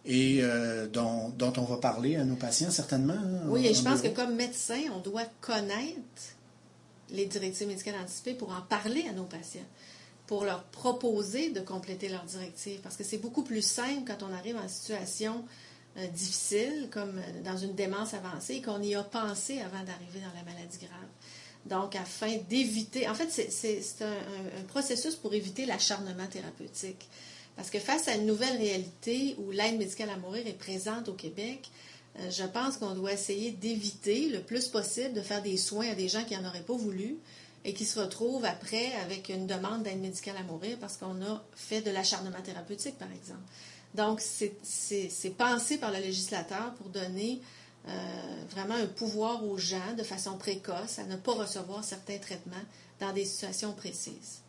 et 0.06 0.38
euh, 0.40 0.86
dont, 0.86 1.30
dont 1.30 1.52
on 1.56 1.64
va 1.64 1.78
parler 1.78 2.16
à 2.16 2.24
nos 2.24 2.36
patients, 2.36 2.70
certainement. 2.70 3.14
hein, 3.14 3.40
Oui, 3.48 3.66
et 3.66 3.74
je 3.74 3.80
en 3.80 3.84
pense 3.90 4.02
que 4.02 4.08
comme 4.08 4.36
médecin, 4.36 4.80
on 4.94 5.00
doit 5.00 5.26
connaître 5.40 5.96
les 7.10 7.26
directives 7.26 7.66
médicales 7.66 7.96
anticipées 8.02 8.34
pour 8.34 8.50
en 8.50 8.62
parler 8.68 9.04
à 9.10 9.12
nos 9.12 9.24
patients, 9.24 9.66
pour 10.28 10.44
leur 10.44 10.62
proposer 10.64 11.50
de 11.50 11.60
compléter 11.60 12.08
leurs 12.08 12.24
directives. 12.24 12.78
Parce 12.82 12.96
que 12.96 13.02
c'est 13.04 13.18
beaucoup 13.18 13.42
plus 13.42 13.62
simple 13.62 14.02
quand 14.06 14.24
on 14.24 14.32
arrive 14.32 14.56
en 14.56 14.68
situation 14.68 15.44
euh, 15.98 16.06
difficile, 16.08 16.88
comme 16.90 17.18
euh, 17.18 17.42
dans 17.44 17.56
une 17.56 17.74
démence 17.74 18.14
avancée, 18.14 18.60
qu'on 18.62 18.82
y 18.82 18.94
a 18.94 19.02
pensé 19.02 19.60
avant 19.60 19.82
d'arriver 19.84 20.20
dans 20.20 20.34
la 20.38 20.44
maladie 20.44 20.78
grave. 20.78 21.08
Donc, 21.66 21.96
afin 21.96 22.36
d'éviter, 22.48 23.08
en 23.08 23.14
fait, 23.14 23.28
c'est- 23.30 24.02
un 24.02 24.62
processus 24.68 25.16
pour 25.16 25.34
éviter 25.34 25.66
l'acharnement 25.66 26.26
thérapeutique. 26.26 27.08
Parce 27.56 27.70
que 27.70 27.78
face 27.78 28.06
à 28.08 28.14
une 28.14 28.26
nouvelle 28.26 28.56
réalité 28.58 29.34
où 29.38 29.50
l'aide 29.50 29.78
médicale 29.78 30.10
à 30.10 30.16
mourir 30.18 30.46
est 30.46 30.52
présente 30.52 31.08
au 31.08 31.14
Québec, 31.14 31.68
euh, 32.20 32.30
je 32.30 32.44
pense 32.44 32.76
qu'on 32.76 32.94
doit 32.94 33.12
essayer 33.14 33.50
d'éviter 33.50 34.28
le 34.28 34.40
plus 34.42 34.68
possible 34.68 35.14
de 35.14 35.22
faire 35.22 35.42
des 35.42 35.56
soins 35.56 35.88
à 35.90 35.94
des 35.94 36.08
gens 36.08 36.22
qui 36.24 36.36
n'en 36.36 36.46
auraient 36.48 36.60
pas 36.60 36.76
voulu 36.76 37.16
et 37.64 37.72
qui 37.74 37.84
se 37.84 37.98
retrouvent 37.98 38.44
après 38.44 38.92
avec 39.04 39.28
une 39.30 39.46
demande 39.46 39.82
d'aide 39.82 40.00
médicale 40.00 40.36
à 40.36 40.42
mourir 40.44 40.76
parce 40.78 40.96
qu'on 40.98 41.20
a 41.22 41.42
fait 41.56 41.80
de 41.80 41.90
l'acharnement 41.90 42.40
thérapeutique, 42.42 42.96
par 42.98 43.10
exemple. 43.10 43.40
Donc, 43.96 44.20
c'est- 44.20 45.30
pensé 45.38 45.78
par 45.78 45.90
le 45.90 45.98
législateur 45.98 46.74
pour 46.74 46.88
donner 46.88 47.40
euh, 47.88 47.90
vraiment 48.50 48.74
un 48.74 48.86
pouvoir 48.86 49.44
aux 49.44 49.58
gens 49.58 49.94
de 49.96 50.02
façon 50.02 50.36
précoce 50.38 50.98
à 50.98 51.04
ne 51.04 51.14
pas 51.16 51.32
recevoir 51.34 51.84
certains 51.84 52.18
traitements 52.18 52.56
dans 53.00 53.12
des 53.12 53.24
situations 53.24 53.72
précises. 53.72 54.40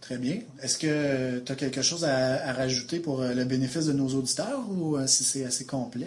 Très 0.00 0.18
bien. 0.18 0.38
Est-ce 0.62 0.78
que 0.78 1.40
tu 1.40 1.50
as 1.50 1.56
quelque 1.56 1.82
chose 1.82 2.04
à, 2.04 2.48
à 2.48 2.52
rajouter 2.52 3.00
pour 3.00 3.20
euh, 3.20 3.34
le 3.34 3.44
bénéfice 3.44 3.86
de 3.86 3.92
nos 3.92 4.08
auditeurs 4.14 4.64
ou 4.70 4.96
euh, 4.96 5.06
si 5.08 5.24
c'est 5.24 5.44
assez 5.44 5.66
complet? 5.66 6.06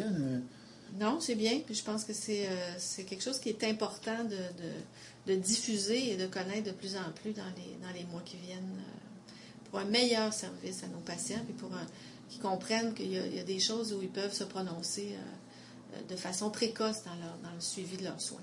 Non, 1.00 1.20
c'est 1.20 1.36
bien. 1.36 1.60
Puis 1.66 1.76
je 1.76 1.84
pense 1.84 2.06
que 2.06 2.14
c'est 2.14 2.48
euh, 2.48 3.04
quelque 3.08 3.24
chose 3.24 3.40
qui 3.40 3.50
est 3.50 3.64
important 3.66 4.24
de, 4.24 4.30
de- 4.30 5.34
de 5.34 5.36
diffuser 5.40 6.14
et 6.14 6.18
de 6.18 6.28
connaître 6.28 6.64
de 6.64 6.72
plus 6.72 6.96
en 6.96 7.12
plus 7.22 7.34
dans 7.34 7.44
les, 7.58 7.78
dans 7.86 7.94
les 7.94 8.06
mois 8.06 8.22
qui 8.24 8.38
viennent 8.38 8.78
euh, 8.80 9.32
pour 9.70 9.80
un 9.80 9.86
meilleur 9.86 10.34
service 10.34 10.84
à 10.84 10.88
nos 10.88 11.00
patients 11.00 11.42
puis 11.46 11.54
pour 11.54 11.72
un- 11.74 11.86
qu'ils 12.30 12.42
comprennent 12.42 12.94
qu'il 12.94 13.12
y, 13.12 13.18
a- 13.18 13.44
des 13.44 13.60
choses 13.60 13.94
où 13.94 14.02
ils 14.02 14.10
peuvent 14.10 14.34
se 14.34 14.44
prononcer 14.44 15.10
euh, 15.13 15.96
euh, 15.96 16.02
de 16.10 16.15
façon 16.15 16.50
précoce 16.50 17.04
dans, 17.06 17.12
le 17.54 17.62
suivi 17.62 17.98
de 17.98 18.04
leurs 18.04 18.22
soins. 18.22 18.42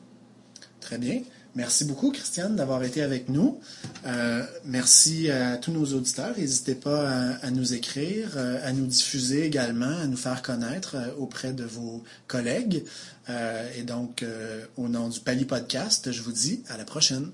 Très 0.81 0.99
bien. 0.99 1.23
Merci 1.55 1.85
beaucoup, 1.85 2.11
Christiane, 2.13 2.55
d'avoir 2.55 2.83
été 2.85 3.03
avec 3.03 3.29
nous. 3.29 3.61
Euh, 4.05 4.45
merci 4.65 5.31
à 5.31 5.57
tous 5.57 5.73
nos 5.73 5.85
auditeurs. 5.95 6.37
N'hésitez 6.37 6.75
pas 6.75 7.11
à, 7.43 7.51
nous 7.51 7.73
écrire, 7.73 8.37
à 8.37 8.73
nous 8.73 8.87
diffuser 8.87 9.47
également, 9.47 9.99
à 9.99 10.07
nous 10.07 10.19
faire 10.19 10.43
connaître 10.43 10.97
auprès 11.19 11.55
de 11.55 11.65
vos 11.65 12.05
collègues. 12.29 12.85
et 13.75 13.83
donc, 13.83 14.25
au 14.77 14.89
nom 14.89 15.09
du 15.09 15.19
Pali 15.21 15.47
Podcast, 15.47 16.13
je 16.13 16.23
vous 16.23 16.33
dis 16.33 16.63
à 16.69 16.77
la 16.77 16.85
prochaine. 16.85 17.33